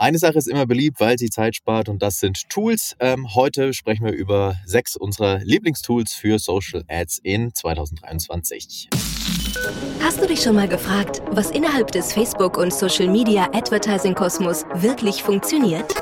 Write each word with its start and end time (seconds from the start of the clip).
Eine 0.00 0.16
Sache 0.16 0.38
ist 0.38 0.48
immer 0.48 0.64
beliebt, 0.64 0.98
weil 0.98 1.18
sie 1.18 1.28
Zeit 1.28 1.54
spart 1.56 1.90
und 1.90 2.00
das 2.00 2.20
sind 2.20 2.48
Tools. 2.48 2.96
Ähm, 3.00 3.34
heute 3.34 3.74
sprechen 3.74 4.06
wir 4.06 4.14
über 4.14 4.56
sechs 4.64 4.96
unserer 4.96 5.40
Lieblingstools 5.40 6.14
für 6.14 6.38
Social 6.38 6.84
Ads 6.88 7.18
in 7.22 7.52
2023. 7.52 8.88
Hast 10.02 10.22
du 10.22 10.26
dich 10.26 10.40
schon 10.40 10.54
mal 10.54 10.68
gefragt, 10.68 11.20
was 11.32 11.50
innerhalb 11.50 11.92
des 11.92 12.14
Facebook- 12.14 12.56
und 12.56 12.72
Social-Media 12.72 13.50
Advertising-Kosmos 13.52 14.64
wirklich 14.76 15.22
funktioniert? 15.22 15.92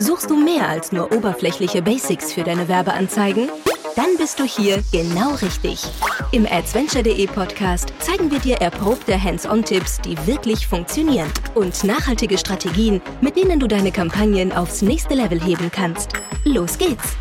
Suchst 0.00 0.30
du 0.30 0.36
mehr 0.36 0.68
als 0.68 0.90
nur 0.90 1.12
oberflächliche 1.12 1.80
Basics 1.80 2.32
für 2.32 2.42
deine 2.42 2.66
Werbeanzeigen? 2.66 3.50
Dann 3.92 4.16
bist 4.16 4.40
du 4.40 4.44
hier 4.44 4.82
genau 4.92 5.34
richtig. 5.34 5.84
Im 6.32 6.46
Adventure.de 6.46 7.26
Podcast 7.26 7.92
zeigen 8.00 8.30
wir 8.30 8.38
dir 8.38 8.56
erprobte 8.56 9.22
Hands-on-Tipps, 9.22 10.00
die 10.00 10.16
wirklich 10.26 10.66
funktionieren 10.66 11.30
und 11.54 11.84
nachhaltige 11.84 12.38
Strategien, 12.38 13.02
mit 13.20 13.36
denen 13.36 13.60
du 13.60 13.68
deine 13.68 13.92
Kampagnen 13.92 14.52
aufs 14.52 14.80
nächste 14.80 15.14
Level 15.14 15.38
heben 15.38 15.70
kannst. 15.70 16.14
Los 16.44 16.78
geht's! 16.78 17.14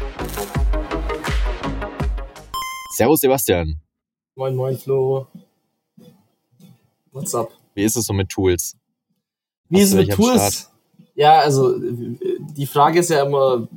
Servus 2.95 3.19
Sebastian. 3.19 3.81
Moin, 4.35 4.55
moin 4.55 4.77
Flo. 4.77 5.27
What's 7.11 7.35
up? 7.35 7.51
Wie 7.75 7.83
ist 7.83 7.97
es 7.97 8.05
so 8.05 8.13
mit 8.13 8.29
Tools? 8.29 8.77
Wie 9.67 9.81
ist 9.81 9.89
es 9.89 9.95
mit 9.95 10.11
Tools? 10.11 10.71
Ja, 11.13 11.39
also 11.39 11.77
die 11.77 12.65
Frage 12.65 13.01
ist 13.01 13.09
ja 13.09 13.23
immer, 13.23 13.67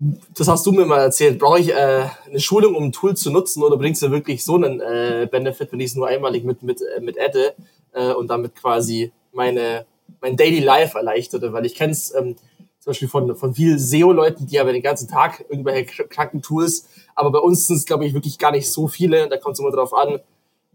das 0.00 0.48
hast 0.48 0.64
du 0.64 0.72
mir 0.72 0.86
mal 0.86 1.00
erzählt, 1.00 1.38
brauche 1.38 1.60
ich 1.60 1.70
äh, 1.70 2.06
eine 2.26 2.40
Schulung, 2.40 2.74
um 2.74 2.84
ein 2.84 2.92
Tool 2.92 3.16
zu 3.16 3.30
nutzen 3.30 3.62
oder 3.62 3.76
bringt 3.76 3.96
es 3.96 4.02
mir 4.02 4.10
wirklich 4.10 4.42
so 4.42 4.54
einen 4.54 4.80
äh, 4.80 5.28
Benefit, 5.30 5.72
wenn 5.72 5.80
ich 5.80 5.90
es 5.90 5.94
nur 5.94 6.08
einmalig 6.08 6.42
mit, 6.42 6.62
mit, 6.62 6.80
äh, 6.80 7.00
mit 7.00 7.20
adde 7.20 7.54
äh, 7.92 8.12
und 8.14 8.28
damit 8.28 8.56
quasi 8.56 9.12
meine, 9.32 9.84
mein 10.22 10.38
Daily 10.38 10.60
Life 10.60 10.96
erleichtere, 10.96 11.52
weil 11.52 11.66
ich 11.66 11.74
kenne 11.74 11.92
es 11.92 12.14
ähm, 12.14 12.36
zum 12.78 12.90
Beispiel 12.92 13.08
von, 13.08 13.36
von 13.36 13.54
vielen 13.54 13.78
SEO-Leuten, 13.78 14.46
die 14.46 14.58
haben 14.58 14.72
den 14.72 14.82
ganzen 14.82 15.06
Tag 15.06 15.44
irgendwelche 15.50 16.04
kranken 16.04 16.40
Tools, 16.40 16.88
aber 17.14 17.30
bei 17.30 17.38
uns 17.38 17.66
sind 17.66 17.76
es, 17.76 17.84
glaube 17.84 18.06
ich, 18.06 18.14
wirklich 18.14 18.38
gar 18.38 18.52
nicht 18.52 18.70
so 18.70 18.88
viele, 18.88 19.28
da 19.28 19.36
kommt 19.36 19.54
es 19.54 19.60
immer 19.60 19.70
darauf 19.70 19.92
an, 19.92 20.20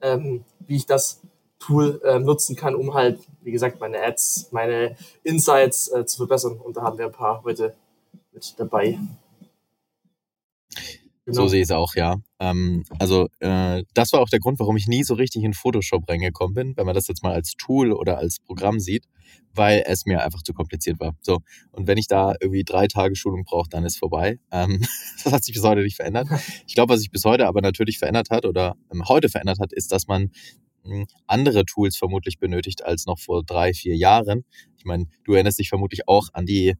ähm, 0.03 0.43
wie 0.67 0.75
ich 0.75 0.85
das 0.85 1.21
Tool 1.57 1.99
äh, 2.03 2.19
nutzen 2.19 2.55
kann, 2.55 2.75
um 2.75 2.93
halt, 2.93 3.19
wie 3.41 3.51
gesagt, 3.51 3.79
meine 3.79 4.03
Ads, 4.03 4.49
meine 4.51 4.95
Insights 5.23 5.91
äh, 5.91 6.05
zu 6.05 6.17
verbessern. 6.17 6.59
Und 6.63 6.77
da 6.77 6.83
haben 6.83 6.99
wir 6.99 7.05
ein 7.05 7.11
paar 7.11 7.43
heute 7.43 7.73
mit 8.35 8.53
dabei. 8.57 8.99
Genau. 11.25 11.41
So 11.41 11.47
sehe 11.47 11.61
ich 11.61 11.69
es 11.69 11.71
auch, 11.71 11.95
ja. 11.95 12.17
Ähm, 12.39 12.83
also 12.99 13.27
äh, 13.39 13.83
das 13.95 14.13
war 14.13 14.21
auch 14.21 14.29
der 14.29 14.39
Grund, 14.39 14.59
warum 14.59 14.77
ich 14.77 14.85
nie 14.85 15.03
so 15.03 15.15
richtig 15.15 15.43
in 15.43 15.55
Photoshop 15.55 16.07
reingekommen 16.07 16.53
bin, 16.53 16.77
wenn 16.77 16.85
man 16.85 16.93
das 16.93 17.07
jetzt 17.07 17.23
mal 17.23 17.33
als 17.33 17.53
Tool 17.53 17.91
oder 17.93 18.19
als 18.19 18.39
Programm 18.39 18.79
sieht, 18.79 19.05
weil 19.51 19.83
es 19.87 20.05
mir 20.05 20.23
einfach 20.23 20.43
zu 20.43 20.53
kompliziert 20.53 20.99
war. 20.99 21.15
So 21.21 21.39
und 21.71 21.87
wenn 21.87 21.97
ich 21.97 22.07
da 22.07 22.35
irgendwie 22.39 22.63
drei 22.63 22.85
Tage 22.87 23.15
Schulung 23.15 23.43
brauche, 23.43 23.69
dann 23.69 23.85
ist 23.85 23.97
vorbei. 23.97 24.37
Ähm, 24.51 24.85
das 25.23 25.33
hat 25.33 25.43
sich 25.43 25.55
bis 25.55 25.63
heute 25.63 25.81
nicht 25.81 25.95
verändert. 25.95 26.27
Ich 26.67 26.75
glaube, 26.75 26.93
was 26.93 26.99
sich 26.99 27.09
bis 27.09 27.25
heute 27.25 27.47
aber 27.47 27.61
natürlich 27.61 27.97
verändert 27.97 28.29
hat 28.29 28.45
oder 28.45 28.75
ähm, 28.93 29.07
heute 29.07 29.29
verändert 29.29 29.57
hat, 29.59 29.73
ist, 29.73 29.91
dass 29.91 30.05
man 30.05 30.29
hm, 30.83 31.07
andere 31.25 31.65
Tools 31.65 31.97
vermutlich 31.97 32.37
benötigt 32.37 32.85
als 32.85 33.07
noch 33.07 33.17
vor 33.17 33.43
drei, 33.43 33.73
vier 33.73 33.95
Jahren. 33.95 34.45
Ich 34.77 34.85
meine, 34.85 35.07
du 35.23 35.33
erinnerst 35.33 35.57
dich 35.57 35.69
vermutlich 35.69 36.07
auch 36.07 36.27
an 36.33 36.45
die 36.45 36.75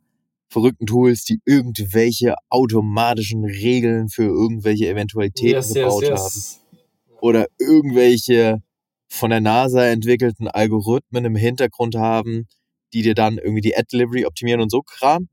verrückten 0.49 0.85
Tools, 0.85 1.23
die 1.23 1.39
irgendwelche 1.45 2.35
automatischen 2.49 3.43
Regeln 3.43 4.09
für 4.09 4.23
irgendwelche 4.23 4.88
Eventualitäten 4.88 5.55
yes, 5.55 5.73
gebaut 5.73 6.03
yes, 6.03 6.09
yes. 6.09 6.59
haben. 6.71 7.17
Oder 7.21 7.47
irgendwelche 7.59 8.61
von 9.07 9.29
der 9.29 9.41
NASA 9.41 9.85
entwickelten 9.85 10.47
Algorithmen 10.47 11.25
im 11.25 11.35
Hintergrund 11.35 11.95
haben, 11.95 12.47
die 12.93 13.01
dir 13.01 13.16
dann 13.16 13.38
irgendwie 13.38 13.61
die 13.61 13.75
Ad-Delivery 13.75 14.25
optimieren 14.25 14.61
und 14.61 14.71
so 14.71 14.81
Kram. 14.81 15.29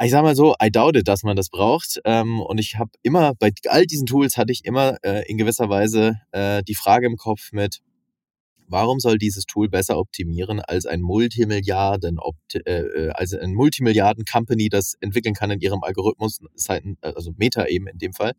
Ich 0.00 0.12
sag 0.12 0.22
mal 0.22 0.36
so, 0.36 0.54
I 0.62 0.70
doubt 0.70 0.96
it, 0.96 1.08
dass 1.08 1.24
man 1.24 1.36
das 1.36 1.48
braucht. 1.48 2.00
Ähm, 2.04 2.40
und 2.40 2.58
ich 2.58 2.76
habe 2.78 2.90
immer, 3.02 3.34
bei 3.34 3.50
all 3.66 3.84
diesen 3.84 4.06
Tools 4.06 4.36
hatte 4.36 4.52
ich 4.52 4.64
immer 4.64 4.96
äh, 5.02 5.28
in 5.28 5.38
gewisser 5.38 5.68
Weise 5.68 6.20
äh, 6.30 6.62
die 6.62 6.76
Frage 6.76 7.06
im 7.06 7.16
Kopf 7.16 7.50
mit, 7.52 7.80
Warum 8.70 9.00
soll 9.00 9.16
dieses 9.18 9.44
Tool 9.46 9.68
besser 9.68 9.98
optimieren 9.98 10.60
als 10.60 10.84
ein 10.84 11.00
Multimilliarden, 11.00 12.18
äh, 12.52 12.70
äh, 12.70 13.10
also 13.10 13.38
ein 13.38 13.54
Multimilliarden-Company, 13.54 14.68
das 14.68 14.94
entwickeln 15.00 15.34
kann 15.34 15.50
in 15.50 15.60
ihrem 15.60 15.82
Algorithmus, 15.82 16.40
also 17.00 17.32
Meta 17.36 17.66
eben 17.66 17.86
in 17.86 17.98
dem 17.98 18.12
Fall? 18.12 18.32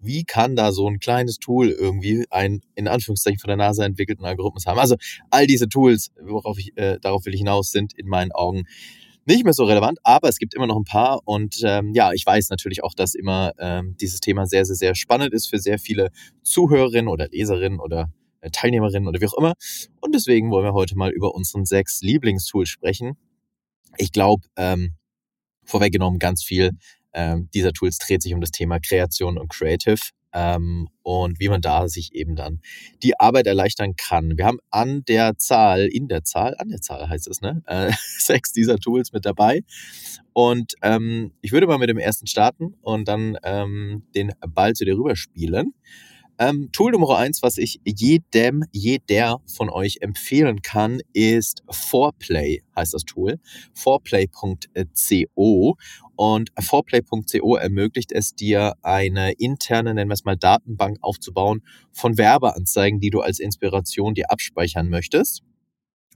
Wie 0.00 0.24
kann 0.24 0.56
da 0.56 0.72
so 0.72 0.88
ein 0.88 0.98
kleines 0.98 1.38
Tool 1.38 1.70
irgendwie 1.70 2.26
einen, 2.30 2.60
in 2.74 2.86
Anführungszeichen 2.86 3.38
von 3.38 3.48
der 3.48 3.56
NASA 3.56 3.84
entwickelten 3.84 4.24
Algorithmus 4.24 4.66
haben? 4.66 4.78
Also 4.78 4.96
all 5.30 5.46
diese 5.46 5.68
Tools, 5.68 6.10
worauf 6.20 6.58
ich, 6.58 6.76
äh, 6.76 6.98
darauf 7.00 7.24
will 7.24 7.32
ich 7.34 7.40
hinaus, 7.40 7.70
sind 7.70 7.94
in 7.96 8.08
meinen 8.08 8.32
Augen 8.32 8.64
nicht 9.24 9.44
mehr 9.44 9.52
so 9.52 9.64
relevant, 9.64 9.98
aber 10.02 10.28
es 10.28 10.38
gibt 10.38 10.54
immer 10.54 10.66
noch 10.66 10.76
ein 10.76 10.84
paar 10.84 11.20
und 11.24 11.60
ähm, 11.64 11.92
ja, 11.94 12.12
ich 12.12 12.26
weiß 12.26 12.50
natürlich 12.50 12.82
auch, 12.82 12.92
dass 12.92 13.14
immer 13.14 13.52
ähm, 13.58 13.96
dieses 14.00 14.20
Thema 14.20 14.46
sehr, 14.46 14.64
sehr, 14.64 14.74
sehr 14.76 14.94
spannend 14.94 15.32
ist 15.32 15.48
für 15.48 15.58
sehr 15.58 15.78
viele 15.78 16.10
Zuhörerinnen 16.42 17.08
oder 17.08 17.28
Leserinnen 17.28 17.78
oder 17.78 18.10
Teilnehmerinnen 18.50 19.08
oder 19.08 19.20
wie 19.20 19.26
auch 19.26 19.38
immer. 19.38 19.54
Und 20.00 20.14
deswegen 20.14 20.50
wollen 20.50 20.64
wir 20.64 20.74
heute 20.74 20.96
mal 20.96 21.10
über 21.10 21.34
unseren 21.34 21.64
sechs 21.64 22.00
Lieblingstools 22.02 22.68
sprechen. 22.68 23.16
Ich 23.98 24.12
glaube, 24.12 24.46
ähm, 24.56 24.94
vorweggenommen 25.64 26.18
ganz 26.18 26.42
viel 26.42 26.72
ähm, 27.12 27.48
dieser 27.54 27.72
Tools 27.72 27.98
dreht 27.98 28.22
sich 28.22 28.34
um 28.34 28.40
das 28.40 28.50
Thema 28.50 28.78
Kreation 28.80 29.38
und 29.38 29.50
Creative 29.50 30.00
ähm, 30.32 30.88
und 31.02 31.40
wie 31.40 31.48
man 31.48 31.60
da 31.60 31.88
sich 31.88 32.14
eben 32.14 32.36
dann 32.36 32.60
die 33.02 33.18
Arbeit 33.20 33.46
erleichtern 33.46 33.96
kann. 33.96 34.36
Wir 34.36 34.46
haben 34.46 34.58
an 34.70 35.04
der 35.04 35.36
Zahl, 35.36 35.86
in 35.86 36.08
der 36.08 36.24
Zahl, 36.24 36.54
an 36.58 36.68
der 36.68 36.80
Zahl 36.80 37.08
heißt 37.08 37.28
es, 37.28 37.40
ne, 37.40 37.62
äh, 37.66 37.92
sechs 38.18 38.52
dieser 38.52 38.78
Tools 38.78 39.12
mit 39.12 39.26
dabei. 39.26 39.62
Und 40.32 40.74
ähm, 40.82 41.32
ich 41.42 41.52
würde 41.52 41.66
mal 41.66 41.78
mit 41.78 41.90
dem 41.90 41.98
ersten 41.98 42.26
starten 42.26 42.74
und 42.80 43.08
dann 43.08 43.36
ähm, 43.42 44.04
den 44.14 44.32
Ball 44.48 44.72
zu 44.72 44.84
dir 44.84 44.96
rüberspielen. 44.96 45.74
Ähm, 46.38 46.70
Tool 46.72 46.92
Nummer 46.92 47.18
eins, 47.18 47.42
was 47.42 47.58
ich 47.58 47.80
jedem, 47.84 48.64
jeder 48.72 49.40
von 49.46 49.70
euch 49.70 49.98
empfehlen 50.00 50.62
kann, 50.62 51.00
ist 51.12 51.62
Foreplay, 51.70 52.62
heißt 52.74 52.94
das 52.94 53.04
Tool. 53.04 53.38
Foreplay.co. 53.74 55.76
Und 56.16 56.50
Foreplay.co 56.58 57.56
ermöglicht 57.56 58.12
es 58.12 58.34
dir, 58.34 58.74
eine 58.82 59.32
interne, 59.32 59.94
nennen 59.94 60.10
wir 60.10 60.14
es 60.14 60.24
mal, 60.24 60.36
Datenbank 60.36 60.98
aufzubauen 61.00 61.62
von 61.92 62.18
Werbeanzeigen, 62.18 63.00
die 63.00 63.10
du 63.10 63.20
als 63.20 63.38
Inspiration 63.38 64.14
dir 64.14 64.30
abspeichern 64.30 64.88
möchtest. 64.88 65.42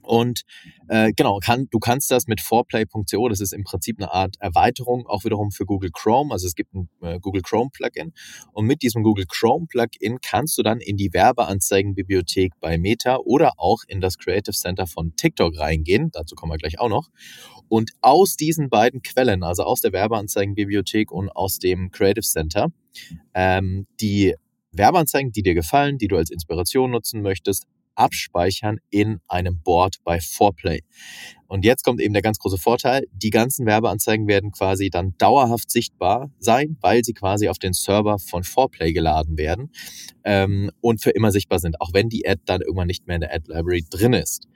Und 0.01 0.43
äh, 0.87 1.11
genau, 1.15 1.39
kann, 1.39 1.67
du 1.69 1.79
kannst 1.79 2.09
das 2.11 2.27
mit 2.27 2.41
foreplay.co, 2.41 3.29
das 3.29 3.41
ist 3.41 3.53
im 3.53 3.63
Prinzip 3.63 3.99
eine 3.99 4.11
Art 4.11 4.35
Erweiterung, 4.39 5.05
auch 5.07 5.25
wiederum 5.25 5.51
für 5.51 5.65
Google 5.65 5.91
Chrome. 5.91 6.33
Also 6.33 6.47
es 6.47 6.55
gibt 6.55 6.73
ein 6.73 6.89
äh, 7.01 7.19
Google 7.19 7.41
Chrome 7.41 7.69
Plugin. 7.71 8.13
Und 8.53 8.65
mit 8.65 8.81
diesem 8.81 9.03
Google 9.03 9.25
Chrome 9.27 9.67
Plugin 9.67 10.19
kannst 10.21 10.57
du 10.57 10.63
dann 10.63 10.79
in 10.79 10.97
die 10.97 11.13
Werbeanzeigenbibliothek 11.13 12.53
bei 12.59 12.77
Meta 12.77 13.17
oder 13.17 13.53
auch 13.57 13.79
in 13.87 14.01
das 14.01 14.17
Creative 14.17 14.55
Center 14.55 14.87
von 14.87 15.15
TikTok 15.15 15.57
reingehen. 15.59 16.09
Dazu 16.11 16.35
kommen 16.35 16.53
wir 16.53 16.57
gleich 16.57 16.79
auch 16.79 16.89
noch. 16.89 17.09
Und 17.69 17.91
aus 18.01 18.37
diesen 18.37 18.69
beiden 18.69 19.01
Quellen, 19.01 19.43
also 19.43 19.63
aus 19.63 19.81
der 19.81 19.91
Werbeanzeigenbibliothek 19.91 21.11
und 21.11 21.29
aus 21.29 21.59
dem 21.59 21.91
Creative 21.91 22.25
Center, 22.25 22.69
ähm, 23.33 23.87
die 23.99 24.35
Werbeanzeigen, 24.71 25.31
die 25.31 25.43
dir 25.43 25.53
gefallen, 25.53 25.97
die 25.97 26.07
du 26.07 26.17
als 26.17 26.29
Inspiration 26.29 26.91
nutzen 26.91 27.21
möchtest, 27.21 27.65
abspeichern 27.97 28.77
in 28.89 29.19
einem 29.27 29.61
Board 29.61 29.97
bei 30.03 30.19
Foreplay. 30.19 30.81
Und 31.47 31.63
jetzt 31.63 31.83
kommt 31.85 32.01
eben 32.01 32.13
der 32.13 32.21
ganz 32.21 32.39
große 32.39 32.57
Vorteil. 32.57 33.05
Die 33.11 33.29
ganzen 33.29 33.65
Werbeanzeigen 33.65 34.27
werden 34.27 34.51
quasi 34.51 34.89
dann 34.89 35.15
dauerhaft 35.17 35.71
sichtbar 35.71 36.29
sein, 36.39 36.77
weil 36.81 37.03
sie 37.05 37.13
quasi 37.13 37.47
auf 37.47 37.57
den 37.57 37.73
Server 37.73 38.19
von 38.19 38.43
Foreplay 38.43 38.91
geladen 38.91 39.37
werden 39.37 39.71
ähm, 40.25 40.71
und 40.81 41.01
für 41.01 41.11
immer 41.11 41.31
sichtbar 41.31 41.59
sind, 41.59 41.79
auch 41.79 41.93
wenn 41.93 42.09
die 42.09 42.27
Ad 42.27 42.41
dann 42.45 42.61
irgendwann 42.61 42.87
nicht 42.87 43.07
mehr 43.07 43.15
in 43.15 43.21
der 43.21 43.33
Ad 43.33 43.45
Library 43.47 43.85
drin 43.89 44.13
ist. 44.13 44.47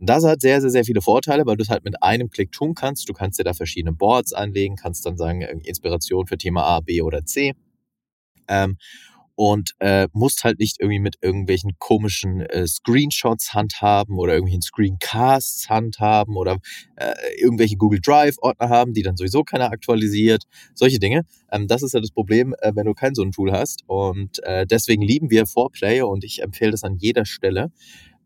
Das 0.00 0.24
hat 0.24 0.40
sehr, 0.40 0.60
sehr, 0.60 0.70
sehr 0.70 0.84
viele 0.84 1.02
Vorteile, 1.02 1.46
weil 1.46 1.56
du 1.56 1.62
es 1.62 1.70
halt 1.70 1.84
mit 1.84 2.02
einem 2.02 2.30
Klick 2.30 2.50
tun 2.50 2.74
kannst. 2.74 3.08
Du 3.08 3.12
kannst 3.12 3.38
dir 3.38 3.44
da 3.44 3.54
verschiedene 3.54 3.92
Boards 3.92 4.32
anlegen, 4.32 4.74
kannst 4.74 5.06
dann 5.06 5.16
sagen, 5.16 5.42
Inspiration 5.42 6.26
für 6.26 6.36
Thema 6.36 6.64
A, 6.64 6.80
B 6.80 7.00
oder 7.02 7.24
C. 7.24 7.54
Ähm, 8.48 8.76
und 9.40 9.72
äh, 9.78 10.06
musst 10.12 10.44
halt 10.44 10.58
nicht 10.58 10.80
irgendwie 10.80 10.98
mit 10.98 11.16
irgendwelchen 11.22 11.70
komischen 11.78 12.42
äh, 12.42 12.66
Screenshots 12.66 13.54
handhaben 13.54 14.18
oder 14.18 14.34
irgendwelchen 14.34 14.60
Screencasts 14.60 15.70
handhaben 15.70 16.36
oder 16.36 16.58
äh, 16.96 17.14
irgendwelche 17.40 17.78
Google 17.78 18.00
Drive 18.02 18.36
Ordner 18.42 18.68
haben, 18.68 18.92
die 18.92 19.00
dann 19.00 19.16
sowieso 19.16 19.42
keiner 19.42 19.72
aktualisiert. 19.72 20.44
Solche 20.74 20.98
Dinge. 20.98 21.24
Ähm, 21.50 21.68
das 21.68 21.82
ist 21.82 21.94
ja 21.94 22.00
das 22.00 22.10
Problem, 22.10 22.54
äh, 22.60 22.72
wenn 22.74 22.84
du 22.84 22.92
kein 22.92 23.14
so 23.14 23.22
ein 23.22 23.32
Tool 23.32 23.50
hast. 23.50 23.82
Und 23.86 24.44
äh, 24.44 24.66
deswegen 24.66 25.00
lieben 25.00 25.30
wir 25.30 25.46
Foreplay 25.46 26.02
und 26.02 26.22
ich 26.22 26.42
empfehle 26.42 26.72
das 26.72 26.84
an 26.84 26.96
jeder 26.98 27.24
Stelle 27.24 27.72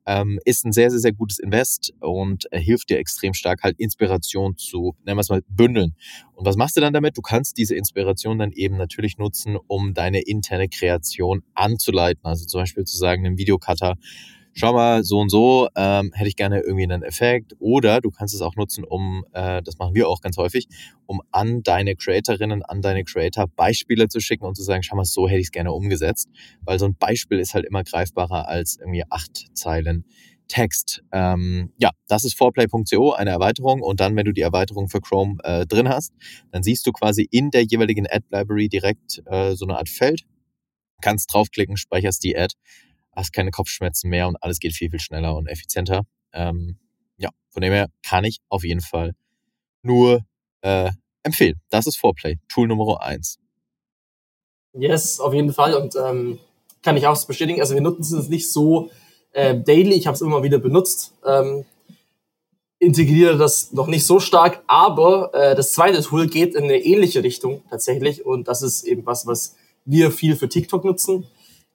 ähm, 0.06 0.38
ist 0.44 0.64
ein 0.64 0.72
sehr, 0.72 0.90
sehr, 0.90 1.00
sehr 1.00 1.12
gutes 1.12 1.38
Invest 1.38 1.92
und 2.00 2.46
äh, 2.52 2.60
hilft 2.60 2.90
dir 2.90 2.98
extrem 2.98 3.34
stark, 3.34 3.62
halt 3.62 3.78
Inspiration 3.78 4.56
zu, 4.56 4.94
nennen 5.04 5.16
wir 5.16 5.22
es 5.22 5.28
mal, 5.28 5.42
bündeln. 5.48 5.94
Und 6.34 6.46
was 6.46 6.56
machst 6.56 6.76
du 6.76 6.80
dann 6.80 6.92
damit? 6.92 7.16
Du 7.16 7.22
kannst 7.22 7.56
diese 7.58 7.74
Inspiration 7.74 8.38
dann 8.38 8.52
eben 8.52 8.76
natürlich 8.76 9.18
nutzen, 9.18 9.56
um 9.66 9.94
deine 9.94 10.20
interne 10.20 10.68
Kreation 10.68 11.42
anzuleiten. 11.54 12.24
Also 12.24 12.46
zum 12.46 12.62
Beispiel 12.62 12.84
zu 12.84 12.96
sagen, 12.96 13.26
einem 13.26 13.38
Videocutter, 13.38 13.96
schau 14.54 14.72
mal, 14.72 15.04
so 15.04 15.18
und 15.18 15.30
so 15.30 15.68
ähm, 15.76 16.12
hätte 16.14 16.28
ich 16.28 16.36
gerne 16.36 16.60
irgendwie 16.60 16.84
einen 16.84 17.02
Effekt. 17.02 17.54
Oder 17.58 18.00
du 18.00 18.10
kannst 18.10 18.34
es 18.34 18.40
auch 18.40 18.56
nutzen, 18.56 18.84
um, 18.84 19.24
äh, 19.32 19.62
das 19.62 19.78
machen 19.78 19.94
wir 19.94 20.08
auch 20.08 20.20
ganz 20.20 20.36
häufig, 20.36 20.66
um 21.06 21.20
an 21.32 21.62
deine 21.62 21.96
Creatorinnen, 21.96 22.62
an 22.62 22.80
deine 22.80 23.04
Creator 23.04 23.46
Beispiele 23.48 24.08
zu 24.08 24.20
schicken 24.20 24.44
und 24.44 24.56
zu 24.56 24.62
sagen, 24.62 24.82
schau 24.82 24.96
mal, 24.96 25.04
so 25.04 25.28
hätte 25.28 25.40
ich 25.40 25.46
es 25.46 25.52
gerne 25.52 25.72
umgesetzt. 25.72 26.28
Weil 26.62 26.78
so 26.78 26.86
ein 26.86 26.96
Beispiel 26.96 27.38
ist 27.38 27.54
halt 27.54 27.66
immer 27.66 27.84
greifbarer 27.84 28.48
als 28.48 28.78
irgendwie 28.78 29.04
acht 29.10 29.56
Zeilen 29.56 30.04
Text. 30.48 31.02
Ähm, 31.12 31.72
ja, 31.78 31.90
das 32.06 32.24
ist 32.24 32.36
foreplay.co, 32.36 33.12
eine 33.12 33.30
Erweiterung. 33.30 33.80
Und 33.80 34.00
dann, 34.00 34.16
wenn 34.16 34.24
du 34.24 34.32
die 34.32 34.42
Erweiterung 34.42 34.88
für 34.88 35.00
Chrome 35.00 35.38
äh, 35.42 35.66
drin 35.66 35.88
hast, 35.88 36.12
dann 36.52 36.62
siehst 36.62 36.86
du 36.86 36.92
quasi 36.92 37.26
in 37.30 37.50
der 37.50 37.64
jeweiligen 37.64 38.06
Ad-Library 38.06 38.68
direkt 38.68 39.22
äh, 39.26 39.54
so 39.54 39.64
eine 39.64 39.78
Art 39.78 39.88
Feld. 39.88 40.24
Kannst 41.00 41.32
draufklicken, 41.32 41.76
speicherst 41.76 42.22
die 42.24 42.36
Ad, 42.36 42.54
hast 43.14 43.32
keine 43.32 43.50
Kopfschmerzen 43.50 44.10
mehr 44.10 44.28
und 44.28 44.36
alles 44.42 44.58
geht 44.58 44.74
viel, 44.74 44.90
viel 44.90 45.00
schneller 45.00 45.36
und 45.36 45.46
effizienter. 45.46 46.04
Ähm, 46.32 46.78
ja, 47.16 47.30
von 47.50 47.62
dem 47.62 47.72
her 47.72 47.88
kann 48.02 48.24
ich 48.24 48.40
auf 48.48 48.64
jeden 48.64 48.80
Fall 48.80 49.14
nur 49.82 50.24
äh, 50.62 50.90
empfehlen. 51.22 51.60
Das 51.70 51.86
ist 51.86 51.96
Foreplay, 51.96 52.38
Tool 52.48 52.68
Nummer 52.68 53.02
eins. 53.02 53.38
Yes, 54.72 55.20
auf 55.20 55.32
jeden 55.32 55.52
Fall. 55.52 55.74
Und 55.74 55.94
ähm, 55.96 56.38
kann 56.82 56.96
ich 56.96 57.06
auch 57.06 57.24
bestätigen. 57.26 57.60
Also 57.60 57.74
wir 57.74 57.80
nutzen 57.80 58.18
es 58.18 58.28
nicht 58.28 58.50
so 58.50 58.90
äh, 59.32 59.58
daily. 59.58 59.94
Ich 59.94 60.06
habe 60.06 60.14
es 60.16 60.20
immer 60.20 60.42
wieder 60.42 60.58
benutzt. 60.58 61.14
Ähm, 61.24 61.64
integriere 62.78 63.36
das 63.36 63.72
noch 63.72 63.86
nicht 63.86 64.04
so 64.04 64.20
stark, 64.20 64.62
aber 64.66 65.32
äh, 65.32 65.54
das 65.54 65.72
zweite 65.72 66.02
Tool 66.02 66.26
geht 66.26 66.54
in 66.54 66.64
eine 66.64 66.78
ähnliche 66.78 67.22
Richtung 67.22 67.62
tatsächlich 67.70 68.26
und 68.26 68.48
das 68.48 68.62
ist 68.62 68.84
eben 68.84 69.06
was, 69.06 69.26
was 69.26 69.56
wir 69.84 70.10
viel 70.10 70.36
für 70.36 70.48
TikTok 70.48 70.84
nutzen 70.84 71.26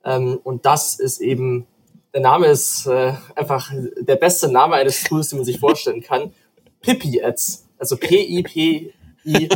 ähm, 0.03 0.39
und 0.43 0.65
das 0.65 0.99
ist 0.99 1.19
eben, 1.19 1.67
der 2.13 2.21
Name 2.21 2.47
ist 2.47 2.85
äh, 2.87 3.13
einfach 3.35 3.71
der 3.99 4.15
beste 4.15 4.51
Name 4.51 4.75
eines 4.75 5.03
Tools, 5.03 5.29
den 5.29 5.39
man 5.39 5.45
sich 5.45 5.59
vorstellen 5.59 6.01
kann, 6.01 6.33
Pippi 6.81 7.23
Ads, 7.23 7.67
also 7.77 7.97
P-I-P 7.97 8.93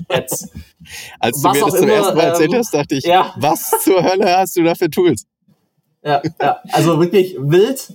Ads. 0.09 0.49
Als 1.19 1.41
du 1.41 1.47
was 1.47 1.57
mir 1.57 1.65
das 1.65 1.73
zum 1.75 1.83
immer, 1.83 1.93
ersten 1.93 2.17
Mal 2.17 2.23
erzählt 2.23 2.53
ähm, 2.53 2.59
hast, 2.59 2.73
dachte 2.73 2.95
ich, 2.95 3.03
ja. 3.05 3.33
was 3.37 3.71
zur 3.81 4.03
Hölle 4.03 4.37
hast 4.37 4.55
du 4.57 4.63
da 4.63 4.75
für 4.75 4.89
Tools? 4.89 5.25
Ja, 6.03 6.21
ja, 6.41 6.59
also 6.71 6.99
wirklich 6.99 7.37
wild, 7.39 7.93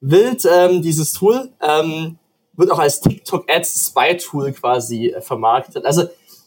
wild 0.00 0.46
ähm, 0.50 0.82
dieses 0.82 1.12
Tool. 1.12 1.50
Ähm, 1.66 2.18
wird 2.56 2.70
auch 2.70 2.78
als 2.78 3.00
TikTok 3.00 3.50
Ads 3.50 3.86
Spy 3.86 4.16
Tool 4.16 4.52
quasi 4.52 5.08
äh, 5.08 5.20
vermarktet. 5.20 5.84
Also 5.84 6.04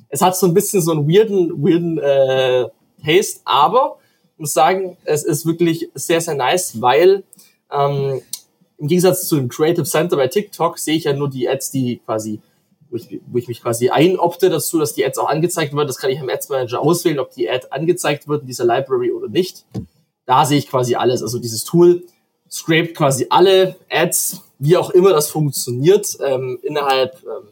es 0.09 0.21
hat 0.21 0.35
so 0.35 0.47
ein 0.47 0.53
bisschen 0.53 0.81
so 0.81 0.91
einen 0.91 1.07
weirden, 1.07 1.51
weirden 1.63 1.99
äh, 1.99 2.67
Taste, 3.03 3.41
aber 3.45 3.98
muss 4.39 4.53
sagen, 4.53 4.97
es 5.03 5.23
ist 5.23 5.45
wirklich 5.45 5.89
sehr, 5.93 6.21
sehr 6.21 6.35
nice, 6.35 6.81
weil 6.81 7.23
ähm, 7.71 8.21
im 8.77 8.87
Gegensatz 8.87 9.27
zu 9.27 9.35
dem 9.35 9.49
Creative 9.49 9.83
Center 9.83 10.15
bei 10.15 10.27
TikTok 10.27 10.79
sehe 10.79 10.95
ich 10.95 11.03
ja 11.03 11.13
nur 11.13 11.29
die 11.29 11.49
Ads, 11.49 11.71
die 11.71 11.97
quasi, 12.05 12.41
wo 12.89 12.95
ich, 12.95 13.21
wo 13.27 13.37
ich 13.37 13.47
mich 13.47 13.61
quasi 13.61 13.89
einopte 13.89 14.49
dazu, 14.49 14.79
dass 14.79 14.93
die 14.93 15.05
Ads 15.05 15.17
auch 15.19 15.29
angezeigt 15.29 15.75
werden. 15.75 15.87
Das 15.87 15.97
kann 15.97 16.09
ich 16.09 16.19
im 16.19 16.29
Ads 16.29 16.49
Manager 16.49 16.79
auswählen, 16.81 17.19
ob 17.19 17.31
die 17.33 17.49
Ad 17.49 17.67
angezeigt 17.71 18.27
wird 18.27 18.41
in 18.41 18.47
dieser 18.47 18.65
Library 18.65 19.11
oder 19.11 19.27
nicht. 19.27 19.65
Da 20.25 20.45
sehe 20.45 20.57
ich 20.57 20.69
quasi 20.69 20.95
alles. 20.95 21.21
Also 21.21 21.39
dieses 21.39 21.65
Tool 21.65 22.03
scrapt 22.49 22.95
quasi 22.95 23.27
alle 23.29 23.75
Ads, 23.89 24.41
wie 24.59 24.77
auch 24.77 24.89
immer 24.91 25.11
das 25.11 25.29
funktioniert, 25.29 26.17
ähm, 26.23 26.59
innerhalb 26.63 27.21
ähm, 27.23 27.49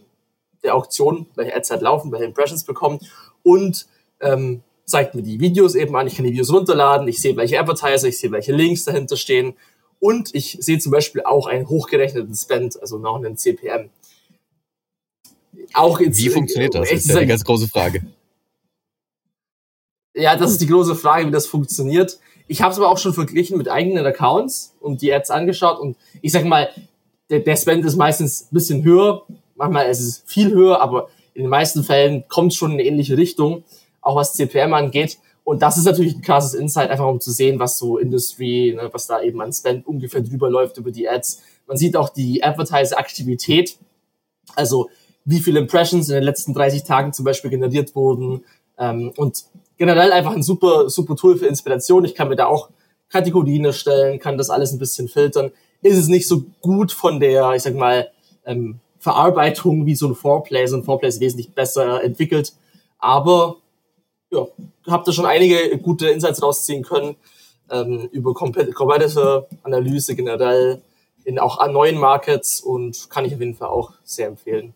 der 0.64 0.76
Auktion, 0.76 1.28
welche 1.36 1.56
Ads 1.56 1.72
halt 1.72 1.82
laufen, 1.82 2.12
welche 2.12 2.26
Impressions 2.26 2.64
bekommen 2.64 3.00
und 3.44 3.86
ähm, 4.22 4.64
zeigt 4.88 5.16
mir 5.16 5.22
die 5.22 5.40
Videos 5.40 5.76
eben 5.76 5.96
an. 5.96 6.08
Ich 6.08 6.16
kann 6.16 6.26
die 6.26 6.32
Videos 6.32 6.52
runterladen, 6.52 7.08
ich 7.08 7.22
sehe, 7.22 7.36
welche 7.36 7.60
Advertiser, 7.60 8.08
ich 8.08 8.18
sehe, 8.18 8.32
welche 8.32 8.54
Links 8.54 8.86
dahinter 8.86 9.18
stehen 9.18 9.54
und 10.00 10.34
ich 10.34 10.58
sehe 10.62 10.80
zum 10.80 10.92
Beispiel 10.92 11.24
auch 11.24 11.46
einen 11.46 11.68
hochgerechneten 11.68 12.34
Spend, 12.34 12.82
also 12.82 12.98
noch 12.98 13.18
einen 13.18 13.38
CPM. 13.38 13.90
Auch 15.74 16.00
jetzt, 16.00 16.18
Wie 16.18 16.30
funktioniert 16.30 16.74
das? 16.74 16.90
Das 16.90 17.00
ist 17.00 17.10
ja 17.10 17.18
eine 17.18 17.28
ganz 17.28 17.44
große 17.44 17.68
Frage. 17.68 18.02
Ja, 20.16 20.36
das 20.36 20.52
ist 20.52 20.62
die 20.62 20.68
große 20.68 20.96
Frage, 20.96 21.28
wie 21.28 21.32
das 21.32 21.46
funktioniert. 21.46 22.20
Ich 22.48 22.62
habe 22.62 22.72
es 22.72 22.78
aber 22.78 22.90
auch 22.90 22.98
schon 22.98 23.14
verglichen 23.14 23.58
mit 23.58 23.68
eigenen 23.68 24.06
Accounts 24.06 24.76
und 24.80 25.02
die 25.02 25.14
Ads 25.14 25.32
angeschaut 25.32 25.80
und 25.80 25.98
ich 26.22 26.32
sag 26.32 26.46
mal, 26.46 26.70
der, 27.30 27.42
der 27.42 27.58
Spend 27.58 27.84
ist 27.84 27.98
meistens 27.98 28.44
ein 28.44 28.54
bisschen 28.54 28.84
höher, 28.84 29.24
manchmal 29.56 29.90
ist 29.90 30.00
es 30.00 30.24
viel 30.26 30.52
höher, 30.52 30.82
aber 30.82 31.10
in 31.34 31.44
den 31.44 31.50
meisten 31.50 31.84
Fällen 31.84 32.24
kommt 32.30 32.54
es 32.54 32.58
schon 32.58 32.72
in 32.72 32.80
eine 32.80 32.88
ähnliche 32.88 33.18
Richtung, 33.18 33.64
auch 34.08 34.16
was 34.16 34.34
CPM 34.34 34.74
angeht. 34.74 35.20
Und 35.44 35.62
das 35.62 35.78
ist 35.78 35.86
natürlich 35.86 36.16
ein 36.16 36.22
krasses 36.22 36.54
Insight, 36.54 36.90
einfach 36.90 37.08
um 37.08 37.22
zu 37.22 37.32
sehen, 37.32 37.60
was 37.60 37.78
so 37.78 37.98
Industry, 37.98 38.74
ne, 38.76 38.90
was 38.92 39.08
da 39.08 39.22
eben 39.22 39.42
an 39.42 39.54
Spend 39.54 39.88
ungefähr 39.88 40.22
drüber 40.22 40.50
läuft 40.50 40.78
über 40.78 40.92
die 40.92 41.08
Ads. 41.08 41.42
Man 41.68 41.78
sieht 41.78 41.96
auch 41.96 42.10
die 42.10 42.44
Advertiser-Aktivität, 42.44 43.78
also 44.56 44.90
wie 45.26 45.40
viele 45.40 45.60
Impressions 45.60 46.10
in 46.10 46.16
den 46.16 46.24
letzten 46.24 46.54
30 46.54 46.84
Tagen 46.84 47.14
zum 47.14 47.26
Beispiel 47.26 47.50
generiert 47.50 47.96
wurden. 47.96 48.44
Ähm, 48.78 49.14
und 49.18 49.46
generell 49.78 50.12
einfach 50.12 50.34
ein 50.34 50.44
super, 50.44 50.90
super 50.90 51.16
Tool 51.16 51.38
für 51.38 51.48
Inspiration. 51.48 52.06
Ich 52.06 52.16
kann 52.16 52.30
mir 52.30 52.36
da 52.36 52.48
auch 52.48 52.70
Kategorien 53.10 53.66
erstellen, 53.66 54.20
kann 54.20 54.38
das 54.38 54.50
alles 54.50 54.72
ein 54.74 54.80
bisschen 54.80 55.08
filtern. 55.08 55.52
Ist 55.82 55.98
es 55.98 56.08
nicht 56.08 56.28
so 56.28 56.44
gut 56.62 56.92
von 56.92 57.20
der, 57.20 57.54
ich 57.54 57.64
sag 57.64 57.76
mal, 57.76 58.10
ähm, 58.46 58.80
Verarbeitung 59.00 59.86
wie 59.86 59.96
so 59.96 60.08
ein 60.08 60.16
Foreplay. 60.16 60.66
So 60.68 60.78
ein 60.78 60.84
Foreplay 60.84 61.08
ist 61.08 61.22
wesentlich 61.22 61.54
besser 61.54 62.04
entwickelt. 62.04 62.54
Aber 63.00 63.58
ja, 64.32 64.48
habt 64.88 65.08
ihr 65.08 65.14
schon 65.14 65.26
einige 65.26 65.78
gute 65.78 66.10
Insights 66.10 66.42
rausziehen 66.42 66.84
können 66.84 67.16
ähm, 67.70 68.10
über 68.12 68.34
Competitor-Analyse 68.34 70.16
generell 70.16 70.82
in 71.24 71.40
auch 71.40 71.58
an 71.60 71.74
neuen 71.74 71.98
Markets 71.98 72.62
und 72.62 73.10
kann 73.10 73.26
ich 73.26 73.34
auf 73.34 73.40
jeden 73.40 73.56
Fall 73.56 73.70
auch 73.70 73.94
sehr 74.04 74.28
empfehlen. 74.28 74.74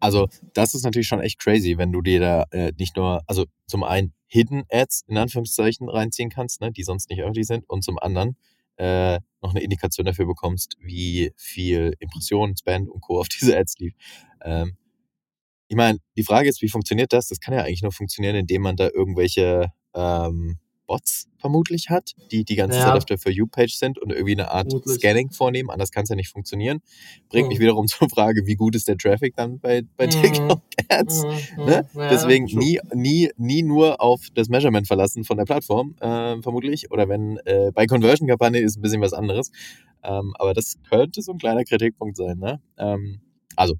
Also, 0.00 0.28
das 0.52 0.74
ist 0.74 0.84
natürlich 0.84 1.06
schon 1.06 1.20
echt 1.20 1.38
crazy, 1.38 1.78
wenn 1.78 1.92
du 1.92 2.02
dir 2.02 2.20
da 2.20 2.44
äh, 2.50 2.72
nicht 2.78 2.96
nur, 2.96 3.22
also 3.26 3.44
zum 3.66 3.82
einen 3.82 4.12
Hidden 4.26 4.64
Ads 4.70 5.04
in 5.06 5.16
Anführungszeichen 5.16 5.88
reinziehen 5.88 6.30
kannst, 6.30 6.60
ne, 6.60 6.72
die 6.72 6.82
sonst 6.82 7.08
nicht 7.10 7.22
öffentlich 7.22 7.46
sind, 7.46 7.68
und 7.68 7.82
zum 7.82 7.98
anderen 7.98 8.36
äh, 8.76 9.20
noch 9.40 9.50
eine 9.50 9.62
Indikation 9.62 10.04
dafür 10.04 10.26
bekommst, 10.26 10.76
wie 10.80 11.32
viel 11.36 11.94
Impressionen, 12.00 12.56
Spend 12.56 12.88
und 12.88 13.00
Co. 13.00 13.20
auf 13.20 13.28
diese 13.28 13.56
Ads 13.56 13.78
lief. 13.78 13.94
Ähm, 14.42 14.76
ich 15.68 15.76
meine, 15.76 15.98
die 16.16 16.24
Frage 16.24 16.48
ist, 16.48 16.62
wie 16.62 16.68
funktioniert 16.68 17.12
das? 17.12 17.28
Das 17.28 17.40
kann 17.40 17.54
ja 17.54 17.60
eigentlich 17.62 17.82
nur 17.82 17.92
funktionieren, 17.92 18.36
indem 18.36 18.62
man 18.62 18.76
da 18.76 18.88
irgendwelche 18.92 19.68
ähm, 19.94 20.58
Bots 20.86 21.28
vermutlich 21.38 21.90
hat, 21.90 22.12
die 22.30 22.44
die 22.44 22.56
ganze 22.56 22.78
ja. 22.78 22.84
Zeit 22.84 22.96
auf 22.96 23.04
der 23.04 23.18
For 23.18 23.32
You-Page 23.32 23.74
sind 23.74 23.98
und 23.98 24.10
irgendwie 24.10 24.32
eine 24.32 24.50
Art 24.50 24.70
vermutlich. 24.70 24.96
Scanning 24.96 25.30
vornehmen. 25.30 25.70
Anders 25.70 25.90
kann 25.90 26.04
es 26.04 26.08
ja 26.08 26.16
nicht 26.16 26.30
funktionieren. 26.30 26.80
Bringt 27.28 27.46
mhm. 27.46 27.48
mich 27.48 27.60
wiederum 27.60 27.86
zur 27.88 28.08
Frage, 28.08 28.46
wie 28.46 28.54
gut 28.54 28.74
ist 28.74 28.88
der 28.88 28.96
Traffic 28.96 29.34
dann 29.36 29.58
bei, 29.60 29.82
bei 29.96 30.06
mhm. 30.06 30.10
TikTok-Ads? 30.10 31.24
Mhm. 31.24 31.64
Ne? 31.64 31.88
Ja, 31.94 32.08
Deswegen 32.08 32.44
nie, 32.46 32.80
nie, 32.92 33.30
nie 33.36 33.62
nur 33.62 34.00
auf 34.00 34.28
das 34.34 34.48
Measurement 34.48 34.86
verlassen 34.86 35.24
von 35.24 35.36
der 35.36 35.44
Plattform, 35.44 35.96
äh, 36.00 36.40
vermutlich. 36.42 36.90
Oder 36.90 37.08
wenn 37.08 37.38
äh, 37.44 37.70
bei 37.72 37.86
Conversion-Kampagne 37.86 38.60
ist 38.60 38.76
ein 38.76 38.82
bisschen 38.82 39.00
was 39.00 39.12
anderes. 39.12 39.50
Ähm, 40.02 40.34
aber 40.38 40.52
das 40.52 40.76
könnte 40.88 41.22
so 41.22 41.32
ein 41.32 41.38
kleiner 41.38 41.64
Kritikpunkt 41.64 42.16
sein. 42.16 42.38
Ne? 42.38 42.60
Ähm, 42.78 43.20
also 43.56 43.74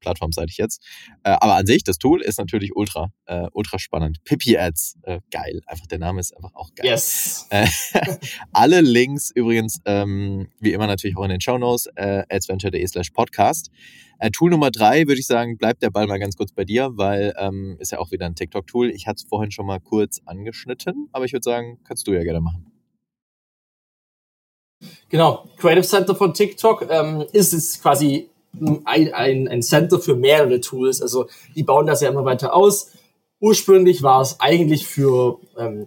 plattformseitig 0.00 0.56
jetzt. 0.56 0.82
Äh, 1.22 1.30
aber 1.30 1.54
an 1.54 1.66
sich, 1.66 1.84
das 1.84 1.98
Tool 1.98 2.22
ist 2.22 2.38
natürlich 2.38 2.74
ultra, 2.74 3.10
äh, 3.26 3.46
ultra 3.52 3.78
spannend. 3.78 4.22
Pippi 4.24 4.58
Ads, 4.58 4.98
äh, 5.02 5.20
geil. 5.30 5.60
Einfach 5.66 5.86
der 5.86 5.98
Name 5.98 6.20
ist 6.20 6.36
einfach 6.36 6.54
auch 6.54 6.74
geil. 6.74 6.86
Yes. 6.86 7.46
Äh, 7.50 7.66
alle 8.52 8.80
Links 8.80 9.30
übrigens, 9.34 9.80
ähm, 9.84 10.48
wie 10.60 10.72
immer 10.72 10.86
natürlich 10.86 11.16
auch 11.16 11.24
in 11.24 11.30
den 11.30 11.40
Show 11.40 11.58
Notes, 11.58 11.86
äh, 11.96 12.22
adsventure.de 12.28 12.86
slash 12.86 13.10
podcast. 13.10 13.70
Äh, 14.18 14.30
Tool 14.30 14.50
Nummer 14.50 14.70
drei, 14.70 15.06
würde 15.06 15.20
ich 15.20 15.26
sagen, 15.26 15.58
bleibt 15.58 15.82
der 15.82 15.90
Ball 15.90 16.06
mal 16.06 16.18
ganz 16.18 16.36
kurz 16.36 16.52
bei 16.52 16.64
dir, 16.64 16.90
weil 16.94 17.34
ähm, 17.38 17.76
ist 17.80 17.92
ja 17.92 17.98
auch 17.98 18.10
wieder 18.10 18.26
ein 18.26 18.34
TikTok-Tool. 18.34 18.90
Ich 18.90 19.06
hatte 19.06 19.22
es 19.22 19.28
vorhin 19.28 19.50
schon 19.50 19.66
mal 19.66 19.80
kurz 19.80 20.20
angeschnitten, 20.24 21.08
aber 21.12 21.24
ich 21.24 21.32
würde 21.32 21.44
sagen, 21.44 21.78
kannst 21.84 22.06
du 22.06 22.12
ja 22.12 22.22
gerne 22.22 22.40
machen. 22.40 22.72
Genau, 25.08 25.48
Creative 25.56 25.86
Center 25.86 26.14
von 26.14 26.34
TikTok 26.34 26.86
ähm, 26.90 27.24
ist 27.32 27.52
es 27.52 27.80
quasi 27.80 28.28
ein, 28.84 29.12
ein, 29.12 29.48
ein 29.48 29.62
Center 29.62 29.98
für 29.98 30.16
mehrere 30.16 30.60
Tools. 30.60 31.02
Also 31.02 31.26
die 31.54 31.62
bauen 31.62 31.86
das 31.86 32.00
ja 32.00 32.08
immer 32.08 32.24
weiter 32.24 32.54
aus. 32.54 32.90
Ursprünglich 33.40 34.02
war 34.02 34.22
es 34.22 34.40
eigentlich 34.40 34.86
für 34.86 35.38
ähm, 35.58 35.86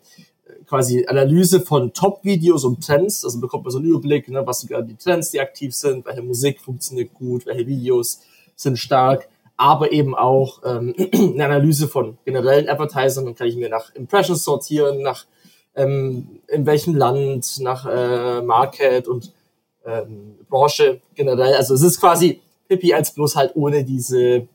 quasi 0.68 1.06
Analyse 1.08 1.62
von 1.62 1.94
Top-Videos 1.94 2.64
und 2.64 2.86
Trends. 2.86 3.26
Also 3.26 3.40
bekommt 3.40 3.64
man 3.66 3.72
so 3.72 3.80
einen 3.80 3.88
Überblick, 3.88 4.30
ne, 4.30 4.46
was 4.46 4.62
sogar 4.62 4.84
die 4.84 4.96
Trends, 4.96 5.32
die 5.32 5.40
aktiv 5.40 5.74
sind, 5.76 6.06
welche 6.06 6.22
Musik 6.22 6.62
funktioniert 6.62 7.14
gut, 7.14 7.46
welche 7.48 7.66
Videos 7.66 8.22
sind 8.56 8.78
stark, 8.78 9.30
aber 9.58 9.92
eben 9.92 10.16
auch 10.16 10.62
ähm, 10.64 10.94
eine 11.14 11.46
Analyse 11.46 11.88
von 11.88 12.18
generellen 12.24 12.70
Advertisern. 12.70 13.26
Dann 13.26 13.36
kann 13.36 13.48
ich 13.48 13.56
mir 13.56 13.70
nach 13.70 13.94
Impressions 13.96 14.44
sortieren, 14.44 15.02
nach 15.02 15.26
ähm, 15.76 16.40
in 16.48 16.66
welchem 16.66 16.96
Land, 16.96 17.60
nach 17.62 17.86
äh, 17.86 18.42
Market 18.42 19.08
und 19.08 19.34
ähm, 19.86 20.36
Branche 20.50 21.02
generell. 21.16 21.56
Also 21.56 21.74
es 21.74 21.82
ist 21.82 22.00
quasi 22.00 22.42
Pippi 22.70 22.94
als 22.94 23.14
bloß 23.14 23.36
halt 23.36 23.56
ohne 23.56 23.84
diese 23.84 24.48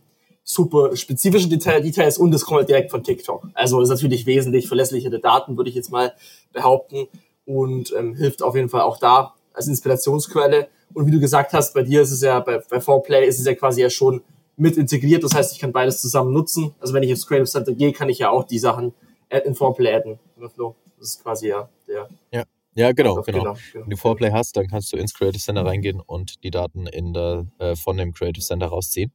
super 0.44 0.96
spezifischen 0.96 1.50
Detail 1.50 1.82
Details 1.82 2.18
und 2.18 2.34
es 2.34 2.44
kommt 2.44 2.60
halt 2.60 2.68
direkt 2.68 2.90
von 2.90 3.02
TikTok. 3.02 3.48
Also 3.54 3.80
ist 3.80 3.88
natürlich 3.88 4.24
wesentlich 4.24 4.68
verlässlichere 4.68 5.18
Daten, 5.18 5.56
würde 5.56 5.70
ich 5.70 5.76
jetzt 5.76 5.90
mal 5.90 6.14
behaupten. 6.52 7.08
und 7.46 7.92
ähm, 7.98 8.14
hilft 8.14 8.42
auf 8.42 8.54
jeden 8.54 8.70
Fall 8.70 8.82
auch 8.82 8.98
da 8.98 9.34
als 9.52 9.68
Inspirationsquelle. 9.68 10.68
Und 10.94 11.06
wie 11.06 11.10
du 11.10 11.20
gesagt 11.20 11.52
hast, 11.52 11.74
bei 11.74 11.82
dir 11.82 12.00
ist 12.02 12.10
es 12.10 12.22
ja, 12.22 12.40
bei, 12.40 12.58
bei 12.70 12.78
4Play 12.78 13.22
ist 13.22 13.38
es 13.38 13.46
ja 13.46 13.54
quasi 13.54 13.82
ja 13.82 13.90
schon 13.90 14.22
mit 14.56 14.76
integriert. 14.76 15.24
Das 15.24 15.34
heißt, 15.34 15.52
ich 15.52 15.58
kann 15.58 15.72
beides 15.72 16.00
zusammen 16.00 16.32
nutzen. 16.32 16.74
Also 16.78 16.94
wenn 16.94 17.02
ich 17.02 17.12
aufs 17.12 17.26
Creative 17.26 17.48
Center 17.48 17.72
gehe, 17.72 17.92
kann 17.92 18.08
ich 18.08 18.18
ja 18.18 18.30
auch 18.30 18.44
die 18.44 18.58
Sachen 18.58 18.94
in 19.28 19.54
4Play 19.54 19.94
adden. 19.94 20.18
Das 20.38 21.08
ist 21.08 21.22
quasi 21.22 21.48
ja 21.48 21.68
der. 21.88 22.08
Ja. 22.30 22.44
Ja, 22.74 22.92
genau, 22.92 23.22
genau. 23.22 23.38
genau. 23.38 23.56
Wenn 23.72 23.90
du 23.90 23.96
4Play 23.96 24.32
hast, 24.32 24.56
dann 24.56 24.66
kannst 24.66 24.92
du 24.92 24.96
ins 24.96 25.14
Creative 25.14 25.40
Center 25.40 25.64
reingehen 25.64 26.00
und 26.00 26.42
die 26.42 26.50
Daten 26.50 26.86
in 26.86 27.12
der, 27.12 27.46
äh, 27.58 27.76
von 27.76 27.96
dem 27.96 28.12
Creative 28.12 28.44
Center 28.44 28.66
rausziehen. 28.66 29.12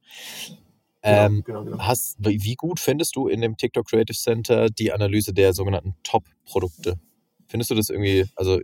Genau, 1.02 1.26
ähm, 1.26 1.42
genau, 1.44 1.64
genau, 1.64 1.78
hast, 1.78 2.16
wie 2.20 2.54
gut 2.54 2.78
findest 2.78 3.16
du 3.16 3.28
in 3.28 3.40
dem 3.40 3.56
TikTok 3.56 3.86
Creative 3.86 4.16
Center 4.16 4.68
die 4.68 4.92
Analyse 4.92 5.32
der 5.32 5.54
sogenannten 5.54 5.94
Top-Produkte? 6.02 6.98
Findest 7.46 7.70
du 7.70 7.74
das 7.74 7.88
irgendwie, 7.88 8.26
also 8.36 8.60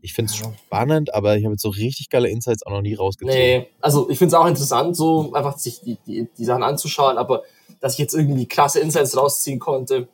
ich 0.00 0.12
finde 0.12 0.32
es 0.32 0.40
ja. 0.40 0.52
spannend, 0.66 1.14
aber 1.14 1.36
ich 1.36 1.44
habe 1.44 1.54
jetzt 1.54 1.62
so 1.62 1.70
richtig 1.70 2.10
geile 2.10 2.28
Insights 2.28 2.64
auch 2.64 2.72
noch 2.72 2.82
nie 2.82 2.94
rausgezogen. 2.94 3.38
Nee, 3.38 3.68
also 3.80 4.10
ich 4.10 4.18
finde 4.18 4.34
es 4.34 4.40
auch 4.40 4.46
interessant, 4.46 4.96
so 4.96 5.32
einfach 5.32 5.58
sich 5.58 5.80
die, 5.80 5.96
die, 6.06 6.28
die 6.36 6.44
Sachen 6.44 6.62
anzuschauen, 6.62 7.16
aber 7.16 7.42
dass 7.80 7.94
ich 7.94 7.98
jetzt 7.98 8.14
irgendwie 8.14 8.46
klasse 8.46 8.80
Insights 8.80 9.16
rausziehen 9.16 9.58
konnte, 9.58 10.08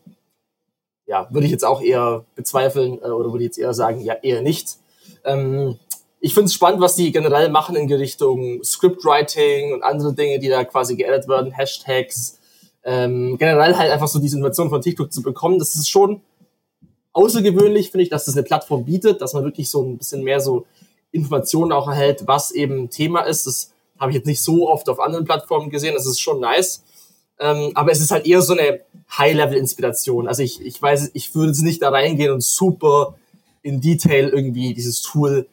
ja, 1.06 1.28
würde 1.30 1.46
ich 1.46 1.52
jetzt 1.52 1.64
auch 1.64 1.82
eher 1.82 2.24
bezweifeln 2.34 2.98
äh, 3.02 3.08
oder 3.08 3.30
würde 3.30 3.44
ich 3.44 3.48
jetzt 3.48 3.58
eher 3.58 3.74
sagen, 3.74 4.00
ja, 4.00 4.14
eher 4.14 4.42
nicht. 4.42 4.76
Ähm, 5.24 5.78
ich 6.20 6.32
finde 6.32 6.46
es 6.46 6.54
spannend, 6.54 6.80
was 6.80 6.96
die 6.96 7.12
generell 7.12 7.50
machen 7.50 7.76
in 7.76 7.92
Richtung 7.92 8.64
Scriptwriting 8.64 9.74
und 9.74 9.82
andere 9.82 10.14
Dinge, 10.14 10.38
die 10.38 10.48
da 10.48 10.64
quasi 10.64 10.96
geaddet 10.96 11.28
werden, 11.28 11.52
Hashtags. 11.52 12.38
Ähm, 12.82 13.36
generell 13.38 13.76
halt 13.76 13.90
einfach 13.90 14.08
so 14.08 14.18
diese 14.18 14.36
Information 14.36 14.70
von 14.70 14.80
TikTok 14.80 15.12
zu 15.12 15.22
bekommen, 15.22 15.58
das 15.58 15.74
ist 15.74 15.88
schon 15.88 16.22
außergewöhnlich, 17.12 17.90
finde 17.90 18.04
ich, 18.04 18.10
dass 18.10 18.24
das 18.24 18.36
eine 18.36 18.42
Plattform 18.42 18.84
bietet, 18.84 19.20
dass 19.20 19.32
man 19.34 19.44
wirklich 19.44 19.70
so 19.70 19.82
ein 19.82 19.98
bisschen 19.98 20.22
mehr 20.22 20.40
so 20.40 20.66
Informationen 21.12 21.72
auch 21.72 21.88
erhält, 21.88 22.26
was 22.26 22.50
eben 22.50 22.90
Thema 22.90 23.20
ist. 23.20 23.46
Das 23.46 23.72
habe 23.98 24.10
ich 24.10 24.16
jetzt 24.16 24.26
nicht 24.26 24.42
so 24.42 24.68
oft 24.68 24.88
auf 24.88 25.00
anderen 25.00 25.24
Plattformen 25.24 25.70
gesehen. 25.70 25.94
Das 25.94 26.06
ist 26.06 26.20
schon 26.20 26.40
nice. 26.40 26.82
Ähm, 27.38 27.72
aber 27.74 27.92
es 27.92 28.00
ist 28.00 28.10
halt 28.10 28.26
eher 28.26 28.42
so 28.42 28.52
eine 28.52 28.80
High-Level-Inspiration. 29.16 30.28
Also 30.28 30.42
ich, 30.42 30.60
ich 30.64 30.80
weiß, 30.80 31.10
ich 31.14 31.34
würde 31.34 31.48
jetzt 31.48 31.62
nicht 31.62 31.82
da 31.82 31.90
reingehen 31.90 32.32
und 32.32 32.42
super 32.42 33.16
in 33.62 33.80
Detail 33.80 34.28
irgendwie 34.28 34.74
dieses 34.74 35.02
Tool 35.02 35.46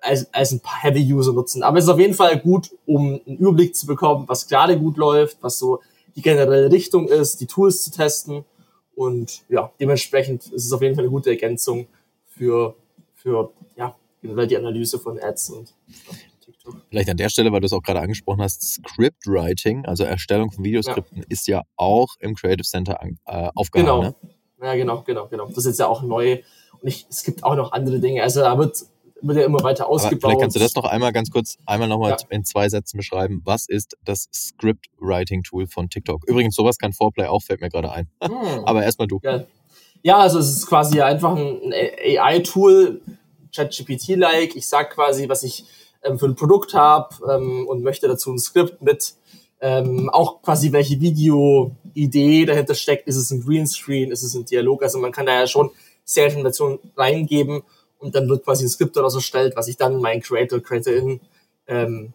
als, 0.00 0.32
als 0.32 0.52
ein 0.52 0.60
Heavy-User 0.64 1.32
nutzen. 1.32 1.62
Aber 1.62 1.78
es 1.78 1.84
ist 1.84 1.90
auf 1.90 1.98
jeden 1.98 2.14
Fall 2.14 2.38
gut, 2.38 2.70
um 2.86 3.20
einen 3.26 3.38
Überblick 3.38 3.74
zu 3.76 3.86
bekommen, 3.86 4.24
was 4.28 4.46
gerade 4.46 4.78
gut 4.78 4.96
läuft, 4.96 5.38
was 5.42 5.58
so 5.58 5.80
die 6.16 6.22
generelle 6.22 6.70
Richtung 6.70 7.08
ist, 7.08 7.40
die 7.40 7.46
Tools 7.46 7.82
zu 7.82 7.90
testen 7.90 8.44
und 8.98 9.44
ja, 9.48 9.70
dementsprechend 9.78 10.46
ist 10.46 10.66
es 10.66 10.72
auf 10.72 10.82
jeden 10.82 10.96
Fall 10.96 11.04
eine 11.04 11.12
gute 11.12 11.30
Ergänzung 11.30 11.86
für, 12.26 12.74
für 13.14 13.52
ja, 13.76 13.94
generell 14.20 14.48
die 14.48 14.56
Analyse 14.56 14.98
von 14.98 15.20
Ads 15.20 15.50
und 15.50 15.72
TikTok. 15.86 16.16
Vielleicht 16.90 17.10
an 17.10 17.16
der 17.16 17.28
Stelle, 17.28 17.52
weil 17.52 17.60
du 17.60 17.66
es 17.66 17.72
auch 17.72 17.82
gerade 17.82 18.00
angesprochen 18.00 18.42
hast, 18.42 18.62
Scriptwriting, 18.62 19.86
also 19.86 20.04
Erstellung 20.04 20.50
von 20.50 20.64
Videoskripten, 20.64 21.18
ja. 21.18 21.24
ist 21.28 21.48
ja 21.48 21.62
auch 21.76 22.08
im 22.20 22.34
Creative 22.34 22.66
Center 22.66 22.98
äh, 23.26 23.48
aufgehangen. 23.54 23.86
Genau. 23.86 24.02
Ne? 24.02 24.14
Ja, 24.62 24.74
genau, 24.74 25.02
genau, 25.02 25.28
genau. 25.28 25.46
Das 25.46 25.58
ist 25.58 25.66
jetzt 25.66 25.80
ja 25.80 25.86
auch 25.86 26.02
neu. 26.02 26.42
Und 26.80 26.88
ich, 26.88 27.06
es 27.08 27.22
gibt 27.22 27.44
auch 27.44 27.54
noch 27.54 27.72
andere 27.72 28.00
Dinge. 28.00 28.22
Also 28.22 28.40
da 28.40 28.58
wird 28.58 28.84
wird 29.20 29.38
ja 29.38 29.44
immer 29.44 29.62
weiter 29.62 29.88
ausgebaut. 29.88 30.24
Aber 30.24 30.30
vielleicht 30.30 30.40
kannst 30.40 30.56
du 30.56 30.60
das 30.60 30.74
noch 30.74 30.84
einmal 30.84 31.12
ganz 31.12 31.30
kurz, 31.30 31.58
einmal 31.66 31.88
nochmal 31.88 32.12
ja. 32.12 32.16
in 32.30 32.44
zwei 32.44 32.68
Sätzen 32.68 32.96
beschreiben. 32.96 33.42
Was 33.44 33.68
ist 33.68 33.96
das 34.04 34.28
Script-Writing-Tool 34.32 35.66
von 35.66 35.88
TikTok? 35.90 36.24
Übrigens, 36.26 36.54
sowas 36.54 36.78
kann 36.78 36.92
Foreplay 36.92 37.26
auch, 37.26 37.42
fällt 37.42 37.60
mir 37.60 37.68
gerade 37.68 37.90
ein. 37.90 38.08
Hm. 38.22 38.32
Aber 38.64 38.82
erstmal 38.82 39.08
du. 39.08 39.20
Ja. 39.22 39.44
ja, 40.02 40.18
also 40.18 40.38
es 40.38 40.48
ist 40.50 40.66
quasi 40.66 41.00
einfach 41.00 41.36
ein 41.36 41.72
AI-Tool, 41.72 43.00
ChatGPT-like. 43.54 44.56
Ich 44.56 44.68
sag 44.68 44.90
quasi, 44.90 45.28
was 45.28 45.42
ich 45.42 45.64
für 46.02 46.26
ein 46.26 46.36
Produkt 46.36 46.74
habe 46.74 47.14
ähm, 47.30 47.66
und 47.66 47.82
möchte 47.82 48.08
dazu 48.08 48.32
ein 48.32 48.38
Skript 48.38 48.82
mit 48.82 49.14
ähm, 49.60 50.08
auch 50.10 50.42
quasi 50.42 50.72
welche 50.72 51.00
Video-Idee 51.00 52.46
dahinter 52.46 52.74
steckt. 52.74 53.08
Ist 53.08 53.16
es 53.16 53.30
ein 53.30 53.44
Greenscreen? 53.44 54.12
Ist 54.12 54.22
es 54.22 54.34
ein 54.34 54.44
Dialog? 54.44 54.82
Also 54.82 54.98
man 54.98 55.12
kann 55.12 55.26
da 55.26 55.40
ja 55.40 55.46
schon 55.46 55.70
sehr 56.04 56.26
Informationen 56.26 56.78
reingeben 56.96 57.62
und 57.98 58.14
dann 58.14 58.28
wird 58.28 58.44
quasi 58.44 58.64
ein 58.64 58.68
Skript 58.68 58.96
daraus 58.96 59.14
erstellt, 59.14 59.56
was 59.56 59.68
ich 59.68 59.76
dann 59.76 60.00
meinen 60.00 60.22
Creator, 60.22 60.60
Creatorin 60.60 61.20
ähm, 61.66 62.12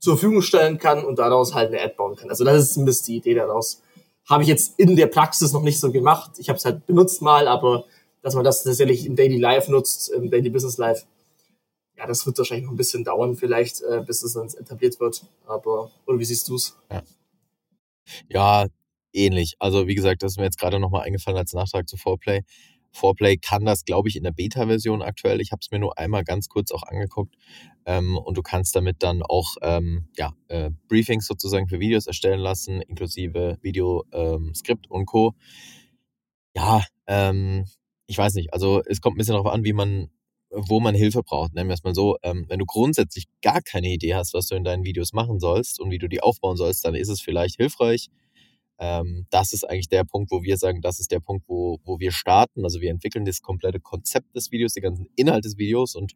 zur 0.00 0.18
Verfügung 0.18 0.42
stellen 0.42 0.78
kann 0.78 1.04
und 1.04 1.18
daraus 1.18 1.54
halt 1.54 1.68
eine 1.68 1.80
Ad 1.80 1.94
bauen 1.96 2.16
kann. 2.16 2.28
Also 2.28 2.44
das 2.44 2.60
ist 2.60 2.76
ein 2.76 2.84
bisschen 2.84 3.06
die 3.06 3.16
Idee 3.16 3.34
daraus. 3.34 3.80
Habe 4.28 4.42
ich 4.42 4.48
jetzt 4.48 4.78
in 4.78 4.96
der 4.96 5.06
Praxis 5.06 5.52
noch 5.52 5.62
nicht 5.62 5.80
so 5.80 5.92
gemacht. 5.92 6.32
Ich 6.38 6.48
habe 6.48 6.58
es 6.58 6.64
halt 6.64 6.86
benutzt 6.86 7.22
mal, 7.22 7.46
aber 7.46 7.84
dass 8.22 8.34
man 8.34 8.44
das 8.44 8.64
tatsächlich 8.64 9.06
im 9.06 9.16
Daily 9.16 9.38
Life 9.38 9.70
nutzt, 9.70 10.10
im 10.10 10.30
Daily 10.30 10.50
Business 10.50 10.78
Life, 10.78 11.04
ja, 11.96 12.06
das 12.06 12.26
wird 12.26 12.38
wahrscheinlich 12.38 12.66
noch 12.66 12.72
ein 12.72 12.76
bisschen 12.76 13.04
dauern, 13.04 13.36
vielleicht, 13.36 13.82
äh, 13.82 14.02
bis 14.06 14.22
es 14.22 14.34
dann 14.34 14.48
etabliert 14.48 14.98
wird. 15.00 15.24
Aber, 15.46 15.90
oder 16.06 16.18
wie 16.18 16.24
siehst 16.24 16.48
du's? 16.48 16.76
Ja. 16.90 17.02
ja, 18.28 18.66
ähnlich. 19.12 19.54
Also 19.58 19.86
wie 19.86 19.94
gesagt, 19.94 20.22
das 20.22 20.32
ist 20.32 20.38
mir 20.38 20.44
jetzt 20.44 20.58
gerade 20.58 20.80
nochmal 20.80 21.02
eingefallen 21.02 21.38
als 21.38 21.52
Nachtrag 21.52 21.88
zu 21.88 21.96
Foreplay. 21.96 22.42
Foreplay 22.94 23.36
kann 23.36 23.64
das, 23.64 23.84
glaube 23.84 24.08
ich, 24.08 24.16
in 24.16 24.22
der 24.22 24.30
Beta-Version 24.30 25.02
aktuell. 25.02 25.40
Ich 25.40 25.50
habe 25.50 25.58
es 25.60 25.70
mir 25.70 25.80
nur 25.80 25.98
einmal 25.98 26.24
ganz 26.24 26.48
kurz 26.48 26.70
auch 26.70 26.84
angeguckt. 26.84 27.34
Ähm, 27.86 28.16
und 28.16 28.36
du 28.36 28.42
kannst 28.42 28.74
damit 28.76 29.02
dann 29.02 29.22
auch 29.22 29.56
ähm, 29.62 30.08
ja, 30.16 30.32
äh, 30.48 30.70
Briefings 30.88 31.26
sozusagen 31.26 31.68
für 31.68 31.80
Videos 31.80 32.06
erstellen 32.06 32.40
lassen, 32.40 32.80
inklusive 32.80 33.58
Videoskript 33.62 34.86
ähm, 34.86 34.90
und 34.90 35.06
Co. 35.06 35.34
Ja, 36.56 36.84
ähm, 37.06 37.66
ich 38.06 38.16
weiß 38.16 38.34
nicht. 38.34 38.52
Also 38.52 38.82
es 38.86 39.00
kommt 39.00 39.16
ein 39.16 39.18
bisschen 39.18 39.34
darauf 39.34 39.52
an, 39.52 39.64
wie 39.64 39.72
man, 39.72 40.08
wo 40.54 40.80
man 40.80 40.94
Hilfe 40.94 41.22
braucht. 41.22 41.54
Nennen 41.54 41.68
wir 41.68 41.74
es 41.74 41.84
mal 41.84 41.94
so. 41.94 42.16
Ähm, 42.22 42.46
wenn 42.48 42.58
du 42.58 42.66
grundsätzlich 42.66 43.24
gar 43.42 43.60
keine 43.62 43.88
Idee 43.88 44.14
hast, 44.14 44.34
was 44.34 44.46
du 44.46 44.54
in 44.54 44.64
deinen 44.64 44.84
Videos 44.84 45.12
machen 45.12 45.40
sollst 45.40 45.80
und 45.80 45.90
wie 45.90 45.98
du 45.98 46.08
die 46.08 46.20
aufbauen 46.22 46.56
sollst, 46.56 46.84
dann 46.84 46.94
ist 46.94 47.08
es 47.08 47.20
vielleicht 47.20 47.56
hilfreich, 47.56 48.08
ähm, 48.78 49.26
das 49.30 49.52
ist 49.52 49.64
eigentlich 49.64 49.88
der 49.88 50.04
Punkt, 50.04 50.30
wo 50.32 50.42
wir 50.42 50.56
sagen, 50.56 50.80
das 50.80 50.98
ist 50.98 51.10
der 51.12 51.20
Punkt, 51.20 51.44
wo, 51.48 51.78
wo 51.84 52.00
wir 52.00 52.10
starten. 52.10 52.64
Also 52.64 52.80
wir 52.80 52.90
entwickeln 52.90 53.24
das 53.24 53.40
komplette 53.40 53.80
Konzept 53.80 54.34
des 54.34 54.50
Videos, 54.50 54.72
den 54.72 54.82
ganzen 54.82 55.06
Inhalt 55.16 55.44
des 55.44 55.58
Videos 55.58 55.94
und 55.94 56.12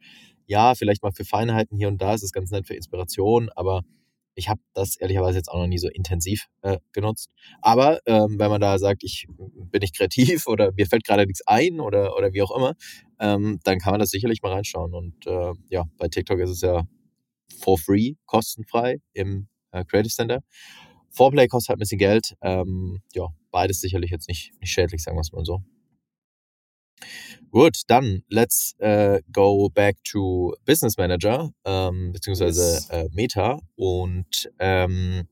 ja, 0.46 0.74
vielleicht 0.74 1.02
mal 1.02 1.12
für 1.12 1.24
Feinheiten 1.24 1.76
hier 1.76 1.88
und 1.88 2.02
da 2.02 2.14
ist 2.14 2.22
es 2.22 2.32
ganz 2.32 2.50
nett 2.50 2.66
für 2.66 2.74
Inspiration, 2.74 3.50
aber 3.54 3.82
ich 4.38 4.48
habe 4.48 4.60
das 4.72 4.96
ehrlicherweise 4.96 5.38
jetzt 5.38 5.48
auch 5.48 5.58
noch 5.58 5.66
nie 5.66 5.78
so 5.78 5.88
intensiv 5.88 6.46
äh, 6.62 6.78
genutzt. 6.92 7.30
Aber 7.60 8.00
ähm, 8.06 8.38
wenn 8.38 8.50
man 8.50 8.60
da 8.60 8.78
sagt, 8.78 9.02
ich 9.02 9.26
bin 9.28 9.80
nicht 9.80 9.96
kreativ 9.96 10.46
oder 10.46 10.72
mir 10.72 10.86
fällt 10.86 11.04
gerade 11.04 11.26
nichts 11.26 11.46
ein 11.46 11.80
oder, 11.80 12.16
oder 12.16 12.32
wie 12.32 12.42
auch 12.42 12.56
immer, 12.56 12.74
ähm, 13.18 13.58
dann 13.64 13.78
kann 13.78 13.92
man 13.92 14.00
das 14.00 14.10
sicherlich 14.10 14.40
mal 14.42 14.52
reinschauen. 14.52 14.94
Und 14.94 15.26
äh, 15.26 15.52
ja, 15.70 15.84
bei 15.98 16.08
TikTok 16.08 16.38
ist 16.38 16.50
es 16.50 16.60
ja 16.60 16.84
for 17.60 17.78
free, 17.78 18.14
kostenfrei 18.26 18.98
im 19.12 19.48
äh, 19.72 19.84
Creative 19.84 20.12
Center. 20.12 20.40
Foreplay 21.10 21.48
kostet 21.48 21.70
halt 21.70 21.78
ein 21.78 21.80
bisschen 21.80 21.98
Geld. 21.98 22.36
Ähm, 22.42 23.02
ja, 23.12 23.26
beides 23.50 23.80
sicherlich 23.80 24.10
jetzt 24.12 24.28
nicht, 24.28 24.52
nicht 24.60 24.70
schädlich, 24.70 25.02
sagen 25.02 25.16
wir 25.16 25.22
es 25.22 25.32
mal 25.32 25.44
so. 25.44 25.62
Gut, 27.50 27.80
dann 27.86 28.22
let's 28.28 28.74
uh, 28.82 29.18
go 29.32 29.70
back 29.70 29.96
to 30.04 30.54
Business 30.66 30.98
Manager 30.98 31.50
ähm, 31.64 32.12
beziehungsweise 32.12 32.84
äh, 32.90 33.08
Meta 33.12 33.60
und 33.74 34.50
ähm, 34.58 35.26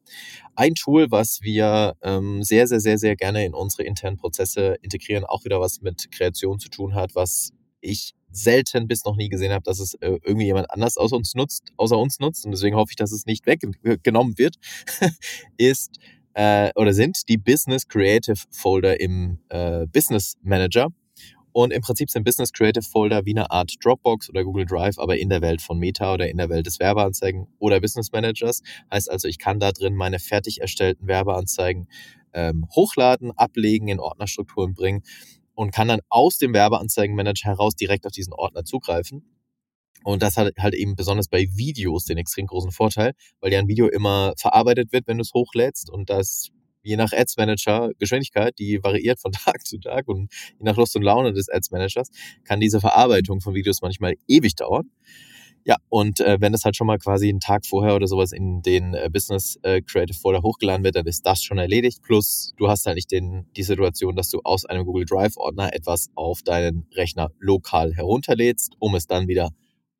ein 0.55 0.75
Tool, 0.75 1.11
was 1.11 1.41
wir 1.43 1.95
ähm, 2.03 2.43
sehr, 2.43 2.67
sehr, 2.69 2.81
sehr, 2.81 2.97
sehr 2.97 3.17
gerne 3.17 3.45
in 3.45 3.53
unsere 3.53 3.83
internen 3.83 4.17
Prozesse 4.17 4.77
integrieren, 4.81 5.25
auch 5.25 5.45
wieder 5.45 5.61
was 5.61 5.83
mit 5.83 6.11
Kreation 6.11 6.59
zu 6.59 6.71
tun 6.71 6.95
hat, 6.95 7.15
was 7.15 7.53
ich 7.81 8.15
selten 8.31 8.89
bis 8.89 9.05
noch 9.05 9.17
nie 9.17 9.29
gesehen 9.29 9.53
habe, 9.53 9.65
dass 9.65 9.79
es 9.79 9.95
äh, 9.95 10.19
irgendwie 10.25 10.47
jemand 10.47 10.71
anders 10.71 10.97
außer 10.97 11.17
uns 11.17 11.35
nutzt, 11.35 11.73
außer 11.77 11.99
uns 11.99 12.19
nutzt. 12.19 12.47
Und 12.47 12.53
deswegen 12.53 12.77
hoffe 12.77 12.93
ich, 12.93 12.97
dass 12.97 13.13
es 13.13 13.27
nicht 13.27 13.47
weggenommen 13.47 14.39
wird, 14.39 14.57
ist 15.59 15.99
äh, 16.35 16.71
oder 16.77 16.93
sind 16.93 17.29
die 17.29 17.39
Business 17.39 17.87
Creative 17.89 18.39
Folder 18.51 19.01
im 19.01 19.39
äh, 19.49 19.87
Business 19.87 20.37
Manager. 20.43 20.89
Und 21.57 21.73
im 21.73 21.81
Prinzip 21.81 22.11
sind 22.11 22.25
Business 22.25 22.53
Creative 22.53 22.85
Folder 22.85 23.25
wie 23.25 23.31
eine 23.31 23.51
Art 23.51 23.77
Dropbox 23.83 24.29
oder 24.29 24.45
Google 24.45 24.67
Drive, 24.67 24.99
aber 24.99 25.17
in 25.17 25.31
der 25.31 25.41
Welt 25.41 25.63
von 25.63 25.79
Meta 25.79 26.13
oder 26.13 26.29
in 26.29 26.37
der 26.37 26.51
Welt 26.51 26.67
des 26.67 26.79
Werbeanzeigen 26.81 27.47
oder 27.59 27.81
Business 27.81 28.13
Managers. 28.13 28.61
Heißt 28.93 29.11
also, 29.11 29.27
ich 29.27 29.39
kann 29.39 29.59
da 29.59 29.73
drin 29.73 29.95
meine 29.95 30.19
fertig 30.19 30.61
erstellten 30.61 31.07
Werbeanzeigen 31.07 31.89
ähm, 32.35 32.67
hochladen, 32.77 33.33
ablegen, 33.39 33.89
in 33.89 34.01
Ordnerstrukturen 34.01 34.75
bringen 34.75 35.01
und 35.55 35.73
kann 35.73 35.89
dann 35.89 36.01
aus 36.11 36.37
dem 36.37 36.53
Werbeanzeigenmanager 36.53 37.49
heraus 37.49 37.75
direkt 37.75 38.05
auf 38.05 38.13
diesen 38.13 38.35
Ordner 38.35 38.65
zugreifen. 38.67 39.25
Und 40.05 40.21
das 40.23 40.37
hat 40.37 40.53
halt 40.59 40.75
eben 40.75 40.95
besonders 40.95 41.29
bei 41.29 41.49
Videos 41.55 42.05
den 42.05 42.19
extrem 42.19 42.49
großen 42.49 42.71
Vorteil, 42.71 43.15
weil 43.41 43.51
ja 43.51 43.61
ein 43.61 43.69
Video 43.69 43.89
immer 43.89 44.35
verarbeitet 44.37 44.93
wird, 44.93 45.07
wenn 45.07 45.17
du 45.17 45.23
es 45.23 45.33
hochlädst 45.33 45.89
und 45.89 46.11
das 46.11 46.51
je 46.87 46.97
nach 46.97 47.12
Ads 47.12 47.37
Manager 47.37 47.90
Geschwindigkeit, 47.99 48.59
die 48.59 48.83
variiert 48.83 49.21
von 49.21 49.33
Tag 49.45 49.66
zu 49.66 49.78
Tag 49.78 50.09
und 50.09 50.33
je 50.59 50.64
nach 50.64 50.76
Lust 50.76 50.95
und 50.97 51.02
Laune 51.02 51.33
des 51.33 51.49
Ads 51.49 51.71
Managers, 51.73 52.11
kann 52.45 52.61
diese 52.61 52.81
Verarbeitung 52.81 53.40
von 53.40 53.55
Videos 53.55 53.83
manchmal 53.83 54.14
ewig 54.28 54.55
dauern. 54.55 54.90
Ja, 55.64 55.78
und 55.88 56.21
äh, 56.21 56.37
wenn 56.40 56.52
das 56.52 56.64
halt 56.64 56.76
schon 56.76 56.87
mal 56.87 56.99
quasi 56.99 57.28
einen 57.28 57.40
Tag 57.40 57.66
vorher 57.66 57.97
oder 57.97 58.07
sowas 58.07 58.31
in 58.31 58.62
den 58.62 58.95
äh, 58.95 59.11
Business 59.12 59.59
äh, 59.62 59.83
Creative 59.83 60.16
Folder 60.16 60.43
hochgeladen 60.43 60.85
wird, 60.85 60.95
dann 60.95 61.07
ist 61.07 61.26
das 61.26 61.43
schon 61.43 61.59
erledigt. 61.59 62.02
Plus, 62.02 62.55
du 62.57 62.69
hast 62.69 62.87
halt 62.87 62.95
nicht 62.95 63.11
den, 63.11 63.47
die 63.57 63.64
Situation, 63.64 64.14
dass 64.14 64.31
du 64.31 64.38
aus 64.45 64.64
einem 64.64 64.85
Google 64.85 65.07
Drive 65.07 65.37
Ordner 65.37 65.75
etwas 65.75 66.09
auf 66.14 66.43
deinen 66.43 66.87
Rechner 66.95 67.33
lokal 67.40 67.93
herunterlädst, 67.95 68.76
um 68.78 68.95
es 68.95 69.09
dann 69.09 69.26
wieder 69.26 69.50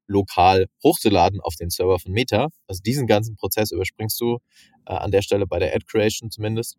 lokal 0.07 0.67
hochzuladen 0.83 1.41
auf 1.41 1.57
den 1.57 1.71
Server 1.71 1.99
von 1.99 2.13
Meta. 2.13 2.49
Also 2.67 2.81
diesen 2.83 3.07
ganzen 3.07 3.37
Prozess 3.37 3.71
überspringst 3.73 4.21
du 4.21 4.39
äh, 4.87 4.93
an 4.95 5.11
der 5.11 5.23
Stelle 5.23 5.47
bei 5.47 5.59
der 5.59 5.75
Ad 5.75 5.85
Creation 5.87 6.31
zumindest. 6.31 6.77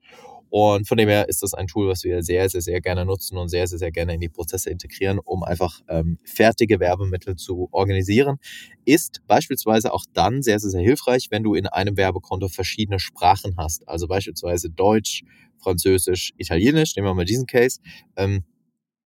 Und 0.50 0.88
von 0.88 0.98
dem 0.98 1.10
her 1.10 1.28
ist 1.28 1.44
das 1.44 1.54
ein 1.54 1.68
Tool, 1.68 1.90
was 1.90 2.04
wir 2.04 2.24
sehr, 2.24 2.50
sehr, 2.50 2.62
sehr 2.62 2.80
gerne 2.80 3.06
nutzen 3.06 3.38
und 3.38 3.50
sehr, 3.50 3.68
sehr, 3.68 3.80
sehr 3.80 3.92
gerne 3.92 4.14
in 4.14 4.22
die 4.22 4.30
Prozesse 4.30 4.70
integrieren, 4.70 5.20
um 5.20 5.44
einfach 5.44 5.82
ähm, 5.90 6.18
fertige 6.24 6.80
Werbemittel 6.80 7.36
zu 7.36 7.68
organisieren. 7.72 8.38
Ist 8.86 9.22
beispielsweise 9.28 9.94
auch 9.94 10.06
dann 10.14 10.42
sehr, 10.42 10.60
sehr, 10.60 10.70
sehr 10.70 10.82
hilfreich, 10.82 11.28
wenn 11.32 11.44
du 11.44 11.54
in 11.54 11.68
einem 11.68 11.98
Werbekonto 11.98 12.48
verschiedene 12.48 13.00
Sprachen 13.00 13.56
hast. 13.58 13.88
Also 13.90 14.08
beispielsweise 14.08 14.70
Deutsch, 14.70 15.24
Französisch, 15.58 16.34
Italienisch. 16.38 16.96
Nehmen 16.96 17.08
wir 17.08 17.14
mal 17.14 17.26
diesen 17.26 17.46
Case. 17.46 17.82
Ähm, 18.16 18.44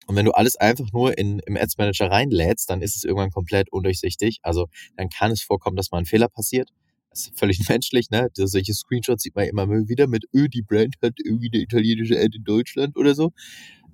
und 0.07 0.15
wenn 0.15 0.25
du 0.25 0.31
alles 0.31 0.55
einfach 0.55 0.91
nur 0.91 1.17
in, 1.17 1.39
im 1.45 1.55
Ads 1.57 1.77
Manager 1.77 2.09
reinlädst, 2.09 2.69
dann 2.69 2.81
ist 2.81 2.95
es 2.95 3.03
irgendwann 3.03 3.29
komplett 3.31 3.71
undurchsichtig. 3.71 4.39
Also 4.41 4.67
dann 4.97 5.09
kann 5.09 5.31
es 5.31 5.41
vorkommen, 5.41 5.75
dass 5.75 5.91
mal 5.91 5.99
ein 5.99 6.05
Fehler 6.05 6.27
passiert. 6.27 6.69
Das 7.09 7.27
ist 7.27 7.39
völlig 7.39 7.59
menschlich, 7.69 8.09
ne? 8.09 8.29
Solche 8.33 8.73
Screenshots 8.73 9.23
sieht 9.23 9.35
man 9.35 9.45
immer 9.45 9.67
wieder 9.69 10.07
mit, 10.07 10.25
öh, 10.33 10.47
die 10.47 10.63
Brand 10.63 10.95
hat 11.01 11.13
irgendwie 11.23 11.49
eine 11.53 11.61
italienische 11.61 12.17
Ad 12.17 12.35
in 12.35 12.43
Deutschland 12.43 12.97
oder 12.97 13.15
so. 13.15 13.31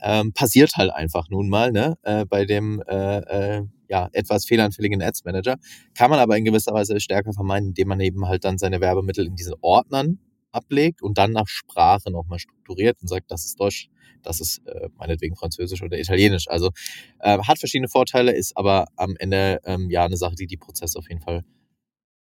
Ähm, 0.01 0.31
passiert 0.33 0.73
halt 0.75 0.91
einfach 0.91 1.27
nun 1.29 1.49
mal, 1.49 1.71
ne? 1.71 1.97
Äh, 2.03 2.25
bei 2.25 2.45
dem 2.45 2.81
äh, 2.87 3.57
äh, 3.57 3.63
ja, 3.89 4.09
etwas 4.11 4.45
fehleranfälligen 4.45 5.01
Ads 5.01 5.23
Manager. 5.25 5.57
Kann 5.95 6.09
man 6.09 6.19
aber 6.19 6.37
in 6.37 6.45
gewisser 6.45 6.73
Weise 6.73 6.99
stärker 6.99 7.33
vermeiden, 7.33 7.69
indem 7.69 7.87
man 7.87 7.99
eben 7.99 8.27
halt 8.27 8.43
dann 8.43 8.57
seine 8.57 8.81
Werbemittel 8.81 9.25
in 9.25 9.35
diesen 9.35 9.55
Ordnern 9.61 10.19
ablegt 10.57 11.01
und 11.01 11.17
dann 11.17 11.31
nach 11.31 11.47
Sprache 11.47 12.11
nochmal 12.11 12.39
strukturiert 12.39 12.97
und 13.01 13.07
sagt, 13.07 13.31
das 13.31 13.45
ist 13.45 13.59
Deutsch, 13.59 13.89
das 14.23 14.39
ist 14.41 14.59
äh, 14.67 14.89
meinetwegen 14.97 15.35
Französisch 15.35 15.81
oder 15.81 15.97
Italienisch. 15.97 16.47
Also 16.49 16.71
äh, 17.19 17.37
hat 17.39 17.59
verschiedene 17.59 17.87
Vorteile, 17.87 18.33
ist 18.33 18.57
aber 18.57 18.87
am 18.95 19.15
Ende 19.17 19.59
ähm, 19.63 19.89
ja 19.89 20.05
eine 20.05 20.17
Sache, 20.17 20.35
die 20.35 20.47
die 20.47 20.57
Prozesse 20.57 20.97
auf 20.99 21.07
jeden 21.09 21.21
Fall 21.21 21.45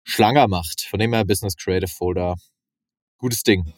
schlanger 0.04 0.46
macht. 0.48 0.82
Von 0.82 1.00
dem 1.00 1.12
her 1.12 1.24
Business 1.24 1.56
Creative 1.56 1.90
Folder. 1.90 2.36
Gutes 3.18 3.42
Ding. 3.42 3.72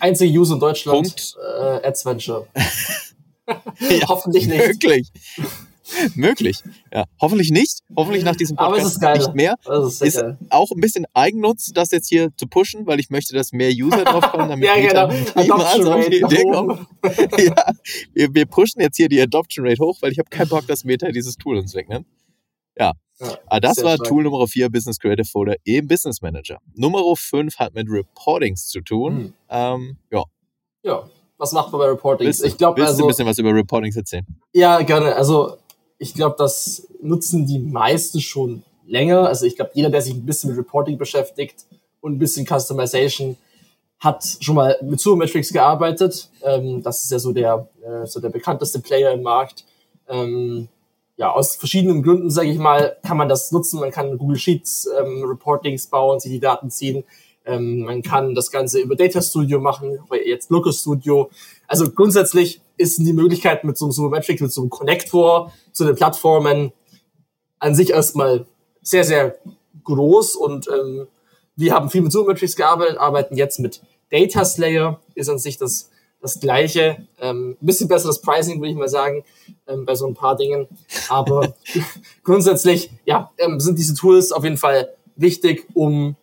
Einzige 0.00 0.38
Use 0.38 0.54
in 0.54 0.60
Deutschland 0.60 1.02
Punkt. 1.02 1.36
Äh, 1.38 1.86
Adventure. 1.86 2.48
ja, 3.46 4.08
Hoffentlich 4.08 4.46
nicht. 4.46 4.58
Wirklich. 4.58 5.10
Möglich. 6.14 6.62
Ja, 6.92 7.04
hoffentlich 7.20 7.50
nicht. 7.50 7.80
Hoffentlich 7.96 8.24
nach 8.24 8.36
diesem 8.36 8.56
Podcast 8.56 9.00
nicht 9.02 9.34
mehr. 9.34 9.56
ist, 9.86 10.02
ist 10.02 10.24
auch 10.50 10.70
ein 10.70 10.80
bisschen 10.80 11.06
Eigennutz, 11.12 11.70
das 11.74 11.90
jetzt 11.90 12.08
hier 12.08 12.30
zu 12.36 12.46
pushen, 12.46 12.86
weil 12.86 13.00
ich 13.00 13.10
möchte, 13.10 13.34
dass 13.34 13.52
mehr 13.52 13.70
User 13.70 14.04
drauf 14.04 14.30
kommen, 14.30 14.48
damit 14.48 14.66
ja, 14.66 14.76
genau. 14.76 15.08
niemals 15.36 15.86
auf 15.86 16.08
die 16.08 16.22
Idee 16.22 16.44
kommen. 16.44 16.86
ja, 17.38 17.72
wir, 18.12 18.34
wir 18.34 18.46
pushen 18.46 18.80
jetzt 18.80 18.96
hier 18.96 19.08
die 19.08 19.20
Adoption 19.20 19.66
Rate 19.66 19.82
hoch, 19.82 19.98
weil 20.00 20.12
ich 20.12 20.18
habe 20.18 20.30
keinen 20.30 20.48
Bock, 20.48 20.66
dass 20.66 20.84
Meta 20.84 21.10
dieses 21.10 21.36
Tool 21.36 21.58
uns 21.58 21.74
wegnimmt. 21.74 22.06
Ja, 22.78 22.92
ja, 23.20 23.38
ah, 23.46 23.60
das 23.60 23.82
war 23.84 23.94
stark. 23.94 24.08
Tool 24.08 24.24
Nummer 24.24 24.46
4, 24.46 24.70
Business 24.70 24.98
Creative 24.98 25.24
Folder 25.24 25.54
im 25.64 25.86
Business 25.86 26.20
Manager. 26.20 26.58
Nummer 26.74 27.02
5 27.14 27.58
hat 27.58 27.74
mit 27.74 27.86
Reportings 27.88 28.66
zu 28.66 28.80
tun. 28.80 29.16
Hm. 29.16 29.34
Ähm, 29.48 29.98
ja. 30.10 30.24
Ja, 30.82 31.08
was 31.38 31.52
macht 31.52 31.70
man 31.70 31.80
bei 31.80 31.86
Reportings? 31.86 32.26
Willst, 32.26 32.44
ich 32.44 32.58
glaube, 32.58 32.82
also, 32.82 32.98
du 32.98 33.04
ein 33.04 33.08
bisschen 33.08 33.26
was 33.26 33.38
über 33.38 33.54
Reportings 33.54 33.96
erzählen? 33.96 34.26
Ja, 34.52 34.80
gerne. 34.82 35.14
Also, 35.14 35.58
ich 35.98 36.14
glaube, 36.14 36.36
das 36.38 36.88
nutzen 37.00 37.46
die 37.46 37.58
meisten 37.58 38.20
schon 38.20 38.62
länger. 38.86 39.26
Also, 39.28 39.46
ich 39.46 39.56
glaube, 39.56 39.72
jeder, 39.74 39.90
der 39.90 40.02
sich 40.02 40.14
ein 40.14 40.26
bisschen 40.26 40.50
mit 40.50 40.58
Reporting 40.58 40.98
beschäftigt 40.98 41.64
und 42.00 42.14
ein 42.14 42.18
bisschen 42.18 42.46
Customization, 42.46 43.36
hat 44.00 44.24
schon 44.40 44.54
mal 44.54 44.76
mit 44.82 45.04
Metrics 45.06 45.52
gearbeitet. 45.52 46.28
Ähm, 46.42 46.82
das 46.82 47.04
ist 47.04 47.10
ja 47.10 47.18
so 47.18 47.32
der, 47.32 47.68
äh, 47.82 48.06
so 48.06 48.20
der 48.20 48.28
bekannteste 48.28 48.80
Player 48.80 49.12
im 49.12 49.22
Markt. 49.22 49.64
Ähm, 50.08 50.68
ja, 51.16 51.30
aus 51.30 51.56
verschiedenen 51.56 52.02
Gründen, 52.02 52.30
sage 52.30 52.50
ich 52.50 52.58
mal, 52.58 52.96
kann 53.02 53.16
man 53.16 53.28
das 53.28 53.52
nutzen. 53.52 53.80
Man 53.80 53.90
kann 53.90 54.18
Google 54.18 54.36
Sheets 54.36 54.88
ähm, 55.00 55.24
Reportings 55.24 55.86
bauen, 55.86 56.20
sich 56.20 56.32
die 56.32 56.40
Daten 56.40 56.70
ziehen. 56.70 57.04
Ähm, 57.46 57.80
man 57.80 58.02
kann 58.02 58.34
das 58.34 58.50
Ganze 58.50 58.80
über 58.80 58.96
Data 58.96 59.22
Studio 59.22 59.60
machen, 59.60 59.98
jetzt 60.24 60.50
Looker 60.50 60.72
Studio. 60.72 61.30
Also 61.66 61.90
grundsätzlich 61.90 62.60
ist 62.76 62.98
die 62.98 63.12
Möglichkeit 63.12 63.64
mit 63.64 63.78
so 63.78 63.86
einem 63.86 63.92
Supermetric, 63.92 64.40
mit 64.40 64.52
so 64.52 64.62
einem 64.62 64.70
Connector 64.70 65.52
zu 65.72 65.84
den 65.84 65.94
Plattformen 65.94 66.72
an 67.58 67.74
sich 67.74 67.90
erstmal 67.90 68.46
sehr, 68.82 69.04
sehr 69.04 69.36
groß 69.84 70.36
und 70.36 70.68
ähm, 70.68 71.06
wir 71.56 71.72
haben 71.72 71.90
viel 71.90 72.02
mit 72.02 72.12
Supermetrics 72.12 72.56
gearbeitet, 72.56 72.98
arbeiten 72.98 73.36
jetzt 73.36 73.60
mit 73.60 73.80
Data 74.10 74.44
Slayer, 74.44 75.00
ist 75.14 75.28
an 75.28 75.38
sich 75.38 75.56
das 75.56 75.90
das 76.24 76.40
Gleiche. 76.40 77.06
Ähm, 77.20 77.56
bisschen 77.60 77.86
besseres 77.86 78.20
Pricing, 78.20 78.58
würde 78.58 78.70
ich 78.70 78.76
mal 78.76 78.88
sagen, 78.88 79.24
ähm, 79.68 79.84
bei 79.84 79.94
so 79.94 80.06
ein 80.06 80.14
paar 80.14 80.36
Dingen. 80.36 80.66
Aber 81.10 81.54
grundsätzlich, 82.24 82.90
ja, 83.04 83.30
ähm, 83.36 83.60
sind 83.60 83.78
diese 83.78 83.94
Tools 83.94 84.32
auf 84.32 84.42
jeden 84.42 84.56
Fall 84.56 84.88
wichtig, 85.16 85.66
um 85.74 86.16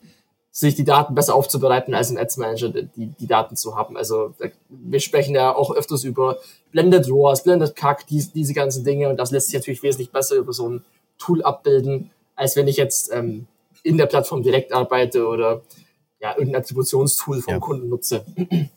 sich 0.52 0.76
die 0.76 0.84
Daten 0.84 1.16
besser 1.16 1.34
aufzubereiten, 1.34 1.94
als 1.94 2.12
im 2.12 2.18
Ads 2.18 2.38
Manager 2.38 2.70
die, 2.70 3.08
die 3.08 3.28
Daten 3.28 3.56
zu 3.56 3.76
haben. 3.76 3.96
Also 3.96 4.34
wir 4.70 5.00
sprechen 5.00 5.34
ja 5.34 5.56
auch 5.56 5.74
öfters 5.74 6.04
über 6.04 6.38
Blended 6.72 7.10
ROAS, 7.10 7.44
Blended 7.44 7.76
CAC, 7.76 8.06
die, 8.08 8.26
diese 8.34 8.54
ganzen 8.54 8.84
Dinge 8.84 9.10
und 9.10 9.18
das 9.18 9.32
lässt 9.32 9.48
sich 9.48 9.56
natürlich 9.56 9.84
wesentlich 9.84 10.12
besser 10.12 10.36
über 10.36 10.52
so 10.52 10.68
ein 10.68 10.84
Tool 11.18 11.42
abbilden, 11.42 12.12
als 12.36 12.56
wenn 12.56 12.68
ich 12.68 12.78
jetzt 12.78 13.12
ähm, 13.14 13.48
in 13.84 13.98
der 13.98 14.08
Plattform 14.08 14.44
direkt 14.44 14.74
arbeite 14.74 15.26
oder 15.26 15.62
ja, 16.20 16.32
irgendein 16.38 16.62
Attributionstool 16.62 17.42
vom 17.42 17.54
ja. 17.54 17.60
Kunden 17.60 17.90
nutze. 17.90 18.26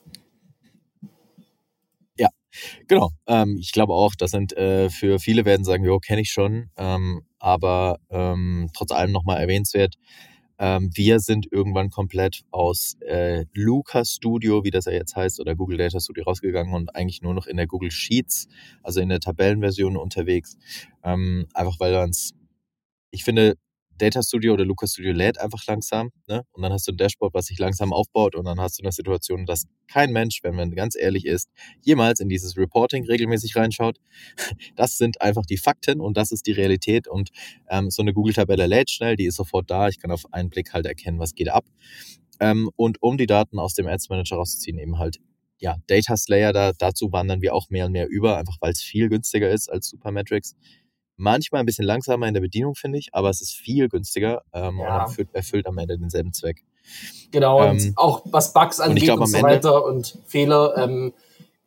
Genau. 2.89 3.11
Ähm, 3.27 3.59
ich 3.61 3.73
glaube 3.73 3.93
auch, 3.93 4.15
das 4.15 4.31
sind 4.31 4.57
äh, 4.57 4.91
für 4.91 5.19
viele 5.19 5.45
werden 5.45 5.65
sagen, 5.65 5.85
jo, 5.85 5.99
kenne 5.99 6.21
ich 6.21 6.31
schon, 6.31 6.71
ähm, 6.77 7.23
aber 7.39 7.99
ähm, 8.11 8.71
trotz 8.77 8.93
allem 8.93 9.13
nochmal 9.13 9.41
erwähnenswert. 9.41 9.97
Ähm, 10.59 10.90
wir 10.95 11.21
sind 11.21 11.51
irgendwann 11.51 11.90
komplett 11.90 12.45
aus 12.51 12.97
äh, 13.01 13.45
Luca 13.55 14.05
Studio, 14.05 14.64
wie 14.64 14.71
das 14.71 14.85
ja 14.85 14.93
jetzt 14.93 15.17
heißt, 15.17 15.40
oder 15.40 15.57
Google 15.57 15.79
Data 15.79 15.99
Studio 16.01 16.25
rausgegangen 16.25 16.75
und 16.75 16.95
eigentlich 16.95 17.23
nur 17.23 17.35
noch 17.35 17.47
in 17.47 17.57
der 17.57 17.67
Google 17.67 17.90
Sheets, 17.90 18.49
also 18.83 19.01
in 19.01 19.09
der 19.09 19.21
Tabellenversion 19.21 19.97
unterwegs. 19.97 20.57
Ähm, 21.03 21.47
einfach 21.55 21.81
weil 21.81 21.93
wir 21.93 22.03
uns, 22.03 22.35
ich 23.11 23.25
finde, 23.25 23.57
Data 23.98 24.22
Studio 24.22 24.54
oder 24.54 24.64
Lucas 24.64 24.92
Studio 24.92 25.12
lädt 25.12 25.38
einfach 25.40 25.64
langsam. 25.66 26.11
Ne? 26.26 26.42
Und 26.52 26.62
dann 26.62 26.72
hast 26.72 26.87
du 26.88 26.92
ein 26.92 26.96
Dashboard, 26.96 27.35
was 27.35 27.46
sich 27.46 27.59
langsam 27.59 27.92
aufbaut. 27.92 28.35
Und 28.35 28.44
dann 28.44 28.61
hast 28.61 28.78
du 28.78 28.83
eine 28.83 28.92
Situation, 28.92 29.46
dass 29.46 29.66
kein 29.88 30.12
Mensch, 30.12 30.40
wenn 30.42 30.54
man 30.54 30.74
ganz 30.74 30.96
ehrlich 30.96 31.26
ist, 31.26 31.50
jemals 31.83 32.20
in 32.20 32.28
dieses 32.28 32.57
Reporting 32.57 33.04
regelmäßig 33.04 33.57
reinschaut. 33.57 33.98
Das 34.76 34.96
sind 34.96 35.20
einfach 35.20 35.44
die 35.46 35.57
Fakten 35.57 36.00
und 36.00 36.16
das 36.16 36.33
ist 36.33 36.46
die 36.46 36.52
Realität. 36.52 37.07
Und 37.07 37.30
ähm, 37.68 37.90
so 37.90 38.02
eine 38.02 38.12
Google-Tabelle 38.12 38.66
lädt 38.66 38.90
schnell, 38.90 39.16
die 39.16 39.26
ist 39.26 39.37
sofort 39.37 39.70
da. 39.70 39.88
Ich 39.88 39.98
kann 39.98 40.11
auf 40.11 40.33
einen 40.33 40.50
Blick 40.50 40.72
halt 40.72 40.87
erkennen, 40.87 41.18
was 41.18 41.35
geht 41.35 41.48
ab. 41.48 41.64
Ähm, 42.40 42.70
und 42.76 43.02
um 43.02 43.16
die 43.16 43.26
Daten 43.26 43.59
aus 43.59 43.74
dem 43.74 43.87
Ads 43.87 44.09
Manager 44.09 44.37
rauszuziehen, 44.37 44.78
eben 44.78 44.98
halt 44.98 45.18
ja, 45.59 45.76
Data 45.87 46.16
Slayer, 46.16 46.52
da, 46.52 46.72
dazu 46.72 47.12
wandern 47.12 47.40
wir 47.40 47.54
auch 47.54 47.70
mehr 47.70 47.87
und 47.87 47.92
mehr 47.92 48.09
über, 48.09 48.37
einfach 48.37 48.57
weil 48.61 48.72
es 48.72 48.83
viel 48.83 49.09
günstiger 49.09 49.50
ist 49.50 49.70
als 49.70 49.88
Supermetrics. 49.88 50.57
Manchmal 51.16 51.61
ein 51.61 51.66
bisschen 51.66 51.85
langsamer 51.85 52.27
in 52.27 52.35
der 52.35 52.40
Bedienung, 52.40 52.74
finde 52.74 52.98
ich, 52.98 53.09
aber 53.12 53.31
es 53.31 53.40
ist 53.40 53.55
viel 53.55 53.88
günstiger 53.88 54.42
ähm, 54.53 54.79
ja. 54.79 54.96
und 54.96 55.00
erfüllt, 55.03 55.29
erfüllt, 55.33 55.66
am 55.66 55.79
Ende 55.79 55.98
denselben 55.98 56.33
Zweck. 56.33 56.64
Genau, 57.31 57.62
ähm, 57.62 57.70
und 57.70 57.92
auch 57.96 58.22
was 58.27 58.53
Bugs 58.53 58.81
angeht 58.81 59.11
und, 59.11 59.20
und 59.20 59.27
so 59.27 59.42
weiter 59.42 59.85
und 59.85 60.18
Fehler 60.27 60.77
ähm, 60.77 61.12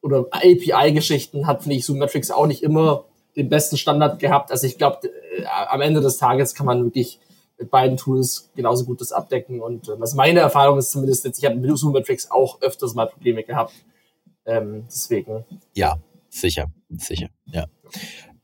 oder 0.01 0.25
API-Geschichten 0.31 1.47
hat, 1.47 1.63
finde 1.63 1.77
ich, 1.77 1.86
Zoommetrics 1.86 2.31
auch 2.31 2.47
nicht 2.47 2.63
immer 2.63 3.05
den 3.36 3.49
besten 3.49 3.77
Standard 3.77 4.19
gehabt. 4.19 4.51
Also 4.51 4.67
ich 4.67 4.77
glaube, 4.77 5.07
äh, 5.07 5.45
am 5.45 5.81
Ende 5.81 6.01
des 6.01 6.17
Tages 6.17 6.53
kann 6.53 6.65
man 6.65 6.83
wirklich 6.83 7.19
mit 7.57 7.71
beiden 7.71 7.97
Tools 7.97 8.51
genauso 8.55 8.86
gut 8.86 9.01
das 9.01 9.12
abdecken. 9.12 9.62
Und 9.62 9.88
äh, 9.88 9.99
was 9.99 10.13
meine 10.13 10.39
Erfahrung 10.39 10.77
ist 10.77 10.91
zumindest 10.91 11.25
jetzt, 11.25 11.39
ich 11.39 11.45
habe 11.45 11.55
mit 11.55 11.77
Zoommetrics 11.77 12.29
auch 12.31 12.62
öfters 12.62 12.93
mal 12.93 13.07
Probleme 13.07 13.43
gehabt. 13.43 13.73
Ähm, 14.45 14.86
deswegen. 14.88 15.45
Ja, 15.73 15.97
sicher, 16.29 16.67
sicher, 16.89 17.29
ja. 17.45 17.65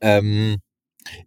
Ähm, 0.00 0.58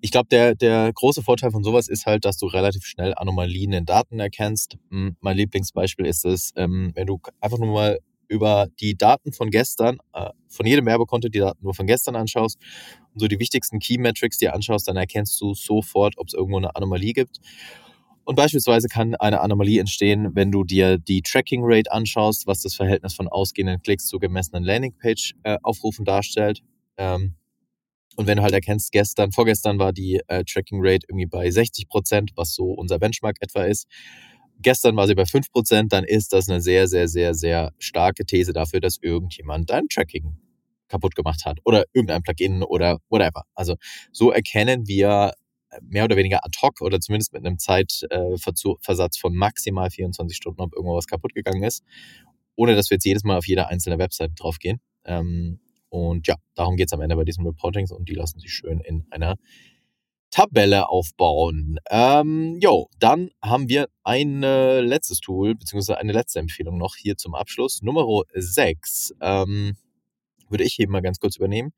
ich 0.02 0.12
glaube, 0.12 0.28
der, 0.30 0.56
der 0.56 0.92
große 0.94 1.22
Vorteil 1.22 1.52
von 1.52 1.64
sowas 1.64 1.88
ist 1.88 2.06
halt, 2.06 2.26
dass 2.26 2.38
du 2.38 2.48
relativ 2.48 2.86
schnell 2.86 3.14
Anomalien 3.16 3.74
in 3.74 3.86
Daten 3.86 4.20
erkennst. 4.20 4.78
Hm, 4.90 5.16
mein 5.22 5.38
Lieblingsbeispiel 5.38 6.06
ist 6.06 6.26
es, 6.26 6.52
ähm, 6.56 6.92
wenn 6.96 7.08
du 7.08 7.20
einfach 7.40 7.58
nur 7.60 7.74
mal 7.74 8.00
über 8.28 8.68
die 8.80 8.98
Daten 8.98 9.32
von 9.32 9.50
gestern, 9.50 10.00
äh, 10.14 10.30
von 10.50 10.66
jedem 10.66 10.86
Werbekonto 10.86 11.30
die 11.30 11.40
Daten 11.40 11.64
nur 11.64 11.74
von 11.74 11.88
gestern 11.88 12.16
anschaust 12.16 12.58
und 13.14 13.20
so 13.20 13.28
die 13.28 13.40
wichtigsten 13.40 13.80
Key 13.80 13.98
Metrics 13.98 14.38
dir 14.38 14.54
anschaust, 14.54 14.88
dann 14.88 14.98
erkennst 14.98 15.40
du 15.40 15.54
sofort, 15.54 16.16
ob 16.18 16.28
es 16.28 16.34
irgendwo 16.34 16.58
eine 16.58 16.76
Anomalie 16.76 17.14
gibt. 17.14 17.40
Und 18.26 18.36
beispielsweise 18.36 18.90
kann 18.90 19.16
eine 19.16 19.40
Anomalie 19.40 19.80
entstehen, 19.80 20.36
wenn 20.36 20.52
du 20.52 20.66
dir 20.66 20.98
die 20.98 21.22
Tracking 21.22 21.62
Rate 21.64 21.90
anschaust, 21.92 22.46
was 22.46 22.62
das 22.62 22.76
Verhältnis 22.76 23.14
von 23.14 23.30
ausgehenden 23.30 23.82
Klicks 23.82 24.06
zu 24.06 24.20
gemessenen 24.20 24.66
Landingpage-Aufrufen 24.66 26.04
äh, 26.04 26.06
darstellt. 26.06 26.62
Ähm, 26.98 27.36
Und 28.18 28.26
wenn 28.26 28.38
du 28.38 28.44
halt 28.44 28.54
erkennst, 28.54 28.92
gestern, 28.92 29.32
vorgestern 29.32 29.78
war 29.78 29.94
die 29.94 30.20
äh, 30.28 30.44
Tracking 30.44 30.80
Rate 30.82 31.06
irgendwie 31.08 31.28
bei 31.28 31.50
60 31.52 31.88
Prozent, 31.88 32.32
was 32.36 32.56
so 32.56 32.72
unser 32.72 32.98
Benchmark 32.98 33.38
etwa 33.42 33.64
ist. 33.64 33.88
Gestern 34.60 34.96
war 34.96 35.06
sie 35.06 35.14
bei 35.14 35.26
5 35.26 35.52
Prozent, 35.52 35.94
dann 35.94 36.04
ist 36.04 36.34
das 36.34 36.50
eine 36.50 36.60
sehr, 36.60 36.88
sehr, 36.88 37.08
sehr, 37.08 37.36
sehr 37.36 37.74
starke 37.78 38.26
These 38.26 38.54
dafür, 38.54 38.80
dass 38.80 38.98
irgendjemand 39.00 39.70
dein 39.70 39.88
Tracking 39.88 40.36
kaputt 40.88 41.16
gemacht 41.16 41.46
hat 41.46 41.60
oder 41.64 41.86
irgendein 41.94 42.24
Plugin 42.24 42.64
oder 42.64 42.98
whatever. 43.10 43.44
Also 43.54 43.76
so 44.12 44.32
erkennen 44.32 44.88
wir 44.88 45.34
äh, 45.70 45.80
mehr 45.84 46.06
oder 46.06 46.18
weniger 46.18 46.44
ad 46.44 46.58
hoc 46.60 46.82
oder 46.82 47.00
zumindest 47.00 47.34
mit 47.34 47.46
einem 47.46 47.60
Zeitversatz 47.60 49.20
von 49.20 49.36
maximal 49.36 49.92
24 49.92 50.36
Stunden, 50.36 50.62
ob 50.62 50.74
irgendwo 50.74 50.96
was 50.96 51.06
kaputt 51.06 51.36
gegangen 51.36 51.62
ist, 51.62 51.84
ohne 52.56 52.76
dass 52.76 52.90
wir 52.90 52.96
jetzt 52.96 53.06
jedes 53.06 53.24
Mal 53.24 53.38
auf 53.38 53.48
jede 53.48 53.68
einzelne 53.68 54.00
Website 54.00 54.32
draufgehen. 54.36 54.80
Ähm, 55.06 55.60
und 55.98 56.28
ja, 56.28 56.36
darum 56.56 56.76
geht 56.78 56.88
es 56.88 56.94
am 56.94 57.02
Ende 57.02 57.16
bei 57.16 57.24
diesen 57.24 57.46
Reportings 57.46 57.92
und 57.92 58.08
die 58.08 58.14
lassen 58.14 58.40
sich 58.40 58.52
schön 58.52 58.80
in 58.80 59.06
einer 59.10 59.38
Tabelle 60.30 60.90
aufbauen. 60.90 61.80
Ähm, 61.90 62.58
jo, 62.60 62.88
dann 63.00 63.32
haben 63.42 63.70
wir 63.70 63.88
ein 64.04 64.44
äh, 64.44 64.82
letztes 64.82 65.20
Tool, 65.20 65.56
beziehungsweise 65.56 65.98
eine 65.98 66.14
letzte 66.14 66.40
Empfehlung 66.40 66.78
noch 66.78 66.96
hier 66.96 67.18
zum 67.18 67.34
Abschluss. 67.34 67.82
Nummer 67.82 68.06
6 68.34 69.16
ähm, 69.22 69.76
würde 70.50 70.64
ich 70.64 70.80
eben 70.80 70.92
mal 70.92 71.02
ganz 71.02 71.20
kurz 71.20 71.38
übernehmen. 71.38 71.74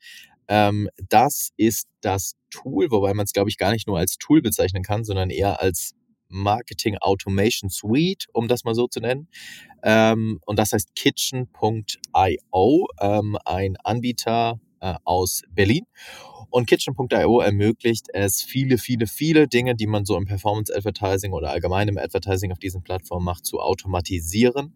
Ähm, 0.48 0.90
das 1.10 1.52
ist 1.58 1.88
das 2.02 2.34
Tool, 2.50 2.90
wobei 2.92 3.14
man 3.14 3.26
es, 3.26 3.34
glaube 3.34 3.50
ich, 3.50 3.58
gar 3.58 3.72
nicht 3.72 3.88
nur 3.88 4.00
als 4.00 4.18
Tool 4.18 4.42
bezeichnen 4.42 4.84
kann, 4.84 5.04
sondern 5.04 5.30
eher 5.30 5.62
als 5.62 5.94
Marketing 6.30 6.98
Automation 6.98 7.70
Suite, 7.70 8.28
um 8.34 8.48
das 8.48 8.64
mal 8.64 8.76
so 8.76 8.88
zu 8.88 9.00
nennen. 9.00 9.28
Ähm, 9.84 10.40
und 10.46 10.60
das 10.60 10.72
heißt 10.72 10.96
Kitchen.io, 10.96 12.88
ähm, 13.02 13.38
ein 13.46 13.78
Anbieter 13.84 14.60
äh, 14.82 14.96
aus 15.04 15.44
Berlin. 15.52 15.86
Und 16.50 16.66
Kitchen.io 16.68 17.42
ermöglicht 17.42 18.08
es 18.14 18.42
viele, 18.42 18.78
viele, 18.78 19.06
viele 19.06 19.48
Dinge, 19.48 19.76
die 19.76 19.88
man 19.88 20.06
so 20.06 20.18
im 20.18 20.26
Performance 20.26 20.76
Advertising 20.76 21.34
oder 21.34 21.52
allgemein 21.52 21.88
im 21.88 21.98
Advertising 21.98 22.52
auf 22.52 22.60
diesen 22.60 22.82
Plattformen 22.82 23.26
macht, 23.26 23.46
zu 23.46 23.60
automatisieren 23.60 24.74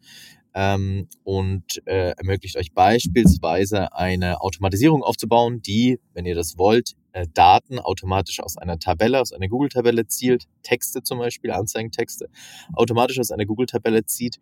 ähm, 0.53 1.07
und 1.23 1.81
äh, 1.87 2.11
ermöglicht 2.11 2.57
euch 2.57 2.73
beispielsweise 2.73 3.93
eine 3.93 4.41
Automatisierung 4.41 5.03
aufzubauen, 5.03 5.61
die, 5.61 5.99
wenn 6.13 6.25
ihr 6.25 6.35
das 6.35 6.57
wollt, 6.57 6.93
Daten 7.33 7.79
automatisch 7.79 8.39
aus 8.39 8.57
einer 8.57 8.79
Tabelle, 8.79 9.21
aus 9.21 9.33
einer 9.33 9.47
Google-Tabelle 9.47 10.07
zielt, 10.07 10.45
Texte 10.63 11.03
zum 11.03 11.19
Beispiel, 11.19 11.51
Anzeigentexte, 11.51 12.29
automatisch 12.73 13.19
aus 13.19 13.31
einer 13.31 13.45
Google-Tabelle 13.45 14.05
zieht, 14.05 14.39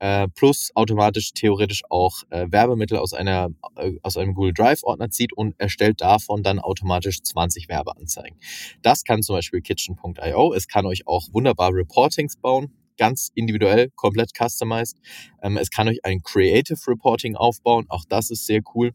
äh, 0.00 0.28
plus 0.28 0.70
automatisch 0.74 1.32
theoretisch 1.32 1.82
auch 1.88 2.22
äh, 2.30 2.46
Werbemittel 2.50 2.98
aus, 2.98 3.14
einer, 3.14 3.48
äh, 3.76 3.92
aus 4.02 4.16
einem 4.16 4.34
Google 4.34 4.52
Drive-Ordner 4.52 5.10
zieht 5.10 5.32
und 5.32 5.54
erstellt 5.58 6.00
davon 6.00 6.42
dann 6.42 6.58
automatisch 6.58 7.22
20 7.22 7.68
Werbeanzeigen. 7.68 8.38
Das 8.82 9.04
kann 9.04 9.22
zum 9.22 9.36
Beispiel 9.36 9.60
Kitchen.io. 9.60 10.52
Es 10.52 10.68
kann 10.68 10.86
euch 10.86 11.06
auch 11.06 11.28
wunderbar 11.32 11.72
Reportings 11.72 12.36
bauen 12.36 12.72
ganz 12.96 13.30
individuell, 13.34 13.90
komplett 13.96 14.30
customized. 14.38 14.98
Ähm, 15.42 15.56
es 15.56 15.70
kann 15.70 15.88
euch 15.88 16.04
ein 16.04 16.22
Creative 16.22 16.78
Reporting 16.86 17.34
aufbauen, 17.34 17.86
auch 17.88 18.04
das 18.08 18.30
ist 18.30 18.46
sehr 18.46 18.60
cool. 18.74 18.92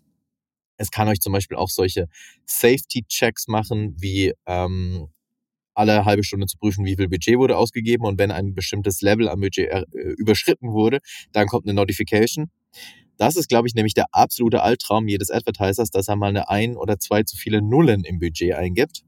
Es 0.79 0.91
kann 0.91 1.07
euch 1.07 1.19
zum 1.19 1.33
Beispiel 1.33 1.57
auch 1.57 1.69
solche 1.69 2.07
Safety-Checks 2.45 3.47
machen, 3.47 3.95
wie 3.99 4.33
ähm, 4.47 5.09
alle 5.75 6.05
halbe 6.05 6.23
Stunde 6.23 6.47
zu 6.47 6.57
prüfen, 6.57 6.85
wie 6.85 6.95
viel 6.95 7.09
Budget 7.09 7.37
wurde 7.37 7.57
ausgegeben 7.57 8.05
und 8.05 8.17
wenn 8.17 8.31
ein 8.31 8.55
bestimmtes 8.55 9.01
Level 9.01 9.29
am 9.29 9.41
Budget 9.41 9.69
äh, 9.69 9.83
überschritten 10.17 10.71
wurde, 10.71 10.99
dann 11.31 11.47
kommt 11.47 11.65
eine 11.65 11.73
Notification. 11.73 12.49
Das 13.17 13.35
ist, 13.35 13.49
glaube 13.49 13.67
ich, 13.67 13.75
nämlich 13.75 13.93
der 13.93 14.05
absolute 14.13 14.63
Albtraum 14.63 15.07
jedes 15.07 15.29
Advertisers, 15.29 15.91
dass 15.91 16.07
er 16.07 16.15
mal 16.15 16.29
eine 16.29 16.49
ein 16.49 16.77
oder 16.77 16.97
zwei 16.99 17.23
zu 17.23 17.35
viele 17.35 17.61
Nullen 17.61 18.05
im 18.05 18.19
Budget 18.19 18.53
eingibt 18.53 19.03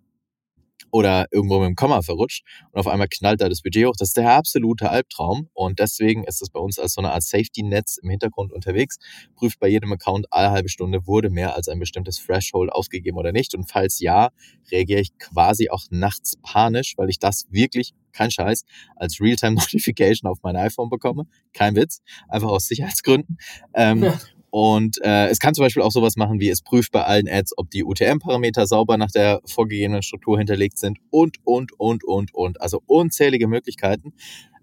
oder 0.92 1.28
irgendwo 1.32 1.60
mit 1.60 1.68
dem 1.68 1.76
Komma 1.76 2.02
verrutscht 2.02 2.44
und 2.72 2.80
auf 2.80 2.88
einmal 2.88 3.08
knallt 3.08 3.42
da 3.42 3.50
das 3.50 3.62
Budget 3.62 3.88
hoch. 3.88 3.96
Das 3.98 4.10
ist 4.10 4.18
der 4.18 4.32
absolute 4.32 4.90
Albtraum 4.90 5.50
und 5.54 5.80
deswegen 5.80 6.24
ist 6.24 6.42
es 6.42 6.50
bei 6.50 6.60
uns 6.60 6.80
als 6.80 6.94
so 6.94 7.02
eine 7.02 7.12
Art 7.12 7.24
Safety-Netz 7.24 7.98
im 8.02 8.10
Hintergrund 8.10 8.52
unterwegs. 8.52 8.98
Prüft 9.36 9.60
bei 9.60 9.68
jedem 9.68 9.92
Account 9.94 10.28
alle 10.32 10.52
halbe 10.52 10.70
Stunde, 10.70 11.08
wurde 11.08 11.30
mehr 11.30 11.56
als 11.56 11.68
ein 11.68 11.80
bestimmtes 11.80 12.24
Threshold 12.24 12.72
ausgegeben 12.72 13.18
oder 13.18 13.32
nicht 13.32 13.56
und 13.56 13.70
falls 13.70 14.00
ja, 14.00 14.30
reagiere 14.72 15.02
ich 15.02 15.18
quasi 15.18 15.70
auch 15.70 15.86
nachts 15.90 16.38
panisch, 16.42 16.94
weil 16.98 17.10
ich 17.10 17.20
das 17.20 17.48
wirklich 17.50 17.94
kein 18.12 18.32
Scheiß, 18.32 18.66
als 18.96 19.20
Realtime-Notification 19.20 20.30
auf 20.30 20.40
mein 20.44 20.56
iPhone 20.56 20.90
bekomme. 20.90 21.28
Kein 21.54 21.76
Witz, 21.76 22.02
einfach 22.28 22.50
aus 22.50 22.68
Sicherheitsgründen. 22.68 23.38
Ähm, 23.74 24.04
ja. 24.04 24.20
Und 24.52 25.02
äh, 25.02 25.28
es 25.28 25.40
kann 25.40 25.54
zum 25.54 25.64
Beispiel 25.64 25.82
auch 25.82 25.92
sowas 25.92 26.18
machen, 26.18 26.42
wie 26.42 26.50
es 26.50 26.62
prüft 26.62 26.92
bei 26.92 27.04
allen 27.04 27.28
Ads, 27.28 27.58
ob 27.58 27.72
die 27.72 27.86
UTM-Parameter 27.86 28.68
sauber 28.68 28.98
nach 28.98 29.10
der 29.10 29.40
vorgegebenen 29.46 30.04
Struktur 30.04 30.38
hinterlegt 30.38 30.78
sind 30.78 31.00
und, 31.10 31.38
und, 31.46 31.72
und, 31.80 32.04
und, 32.04 32.34
und. 32.34 32.62
Also 32.62 32.82
unzählige 32.86 33.48
Möglichkeiten, 33.48 34.14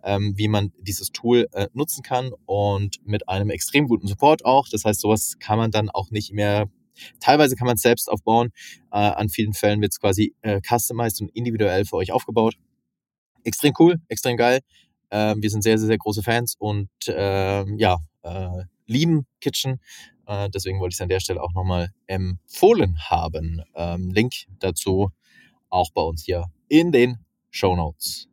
ähm, 0.04 0.34
wie 0.36 0.48
man 0.48 0.72
dieses 0.78 1.10
Tool 1.10 1.48
äh, 1.52 1.68
nutzen 1.72 2.02
kann 2.02 2.32
und 2.44 2.98
mit 3.06 3.30
einem 3.30 3.48
extrem 3.48 3.88
guten 3.88 4.06
Support 4.06 4.44
auch. 4.44 4.68
Das 4.70 4.84
heißt, 4.84 5.00
sowas 5.00 5.36
kann 5.40 5.56
man 5.56 5.70
dann 5.70 5.88
auch 5.88 6.10
nicht 6.10 6.32
mehr 6.32 6.68
Teilweise 7.20 7.54
kann 7.54 7.66
man 7.66 7.76
es 7.76 7.82
selbst 7.82 8.10
aufbauen. 8.10 8.50
Äh, 8.90 8.96
an 8.98 9.28
vielen 9.28 9.54
Fällen 9.54 9.80
wird 9.80 9.92
es 9.92 10.00
quasi 10.00 10.34
äh, 10.42 10.60
customized 10.68 11.20
und 11.20 11.28
individuell 11.28 11.84
für 11.84 11.94
euch 11.94 12.10
aufgebaut. 12.10 12.56
Extrem 13.44 13.72
cool, 13.78 14.00
extrem 14.08 14.36
geil. 14.36 14.60
Äh, 15.10 15.36
wir 15.38 15.48
sind 15.48 15.62
sehr, 15.62 15.78
sehr, 15.78 15.86
sehr 15.86 15.98
große 15.98 16.24
Fans 16.24 16.56
und 16.58 16.90
äh, 17.06 17.64
ja, 17.76 17.98
äh, 18.22 18.64
lieben 18.88 19.26
Kitchen. 19.40 19.80
Äh, 20.26 20.50
deswegen 20.50 20.80
wollte 20.80 20.94
ich 20.94 20.96
es 20.96 21.00
an 21.00 21.08
der 21.08 21.20
Stelle 21.20 21.42
auch 21.42 21.52
nochmal 21.54 21.92
empfohlen 22.06 22.98
haben. 23.08 23.62
Ähm, 23.74 24.10
Link 24.10 24.32
dazu 24.58 25.10
auch 25.70 25.92
bei 25.92 26.02
uns 26.02 26.24
hier 26.24 26.46
in 26.68 26.90
den 26.90 27.18
Show 27.50 27.76
Notes. 27.76 28.28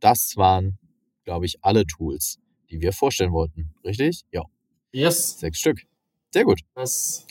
Das 0.00 0.36
waren, 0.36 0.78
glaube 1.24 1.46
ich, 1.46 1.64
alle 1.64 1.86
Tools, 1.86 2.38
die 2.70 2.80
wir 2.80 2.92
vorstellen 2.92 3.32
wollten. 3.32 3.74
Richtig? 3.84 4.22
Ja. 4.32 4.44
Yes. 4.92 5.38
Sechs 5.38 5.60
Stück. 5.60 5.82
Sehr 6.32 6.44
gut. 6.44 6.60
Yes. 6.76 7.26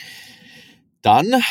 Dann 1.01 1.41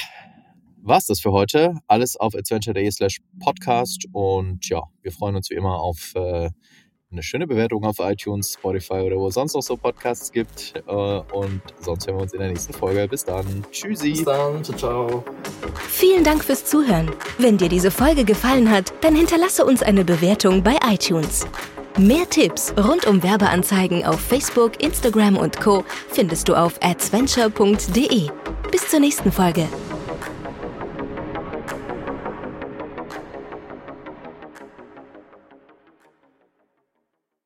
war's 0.83 1.07
das 1.07 1.21
für 1.21 1.33
heute. 1.33 1.75
Alles 1.87 2.17
auf 2.17 2.35
adventure.de 2.35 2.91
slash 2.91 3.19
podcast 3.39 4.07
und 4.13 4.69
ja, 4.69 4.83
wir 5.03 5.13
freuen 5.13 5.37
uns 5.37 5.51
wie 5.51 5.55
immer 5.55 5.81
auf 5.81 6.15
äh, 6.15 6.51
eine 7.13 7.23
schöne 7.23 7.47
Bewertung 7.47 7.85
auf 7.85 7.97
iTunes, 7.99 8.53
Spotify 8.53 9.01
oder 9.01 9.17
wo 9.17 9.29
es 9.29 9.35
sonst 9.35 9.55
noch 9.55 9.63
so 9.63 9.77
Podcasts 9.77 10.31
gibt. 10.31 10.75
Äh, 10.87 10.93
und 10.93 11.61
sonst 11.81 12.07
hören 12.07 12.17
wir 12.17 12.23
uns 12.23 12.33
in 12.33 12.41
der 12.41 12.49
nächsten 12.49 12.73
Folge. 12.73 13.09
Bis 13.09 13.25
dann. 13.25 13.65
Tschüssi. 13.71 14.11
Bis 14.11 14.25
dann. 14.25 14.63
Ciao, 14.63 14.77
ciao. 14.77 15.25
Vielen 15.89 16.23
Dank 16.23 16.45
fürs 16.45 16.65
Zuhören. 16.65 17.11
Wenn 17.39 17.59
dir 17.59 17.69
diese 17.69 17.91
Folge 17.91 18.25
gefallen 18.25 18.71
hat, 18.71 18.93
dann 19.01 19.17
hinterlasse 19.17 19.65
uns 19.65 19.83
eine 19.83 20.05
Bewertung 20.05 20.63
bei 20.63 20.77
iTunes. 20.87 21.47
Mehr 21.99 22.29
Tipps 22.31 22.73
rund 22.79 23.07
um 23.07 23.23
Werbeanzeigen 23.23 24.05
auf 24.05 24.21
Facebook, 24.21 24.81
Instagram 24.81 25.37
und 25.37 25.61
Co. 25.61 25.85
findest 26.09 26.49
du 26.49 26.55
auf 26.55 26.79
adventure.de. 26.81 28.31
Bis 28.71 28.89
zur 28.89 29.01
nächsten 29.01 29.33
Folge. 29.33 29.67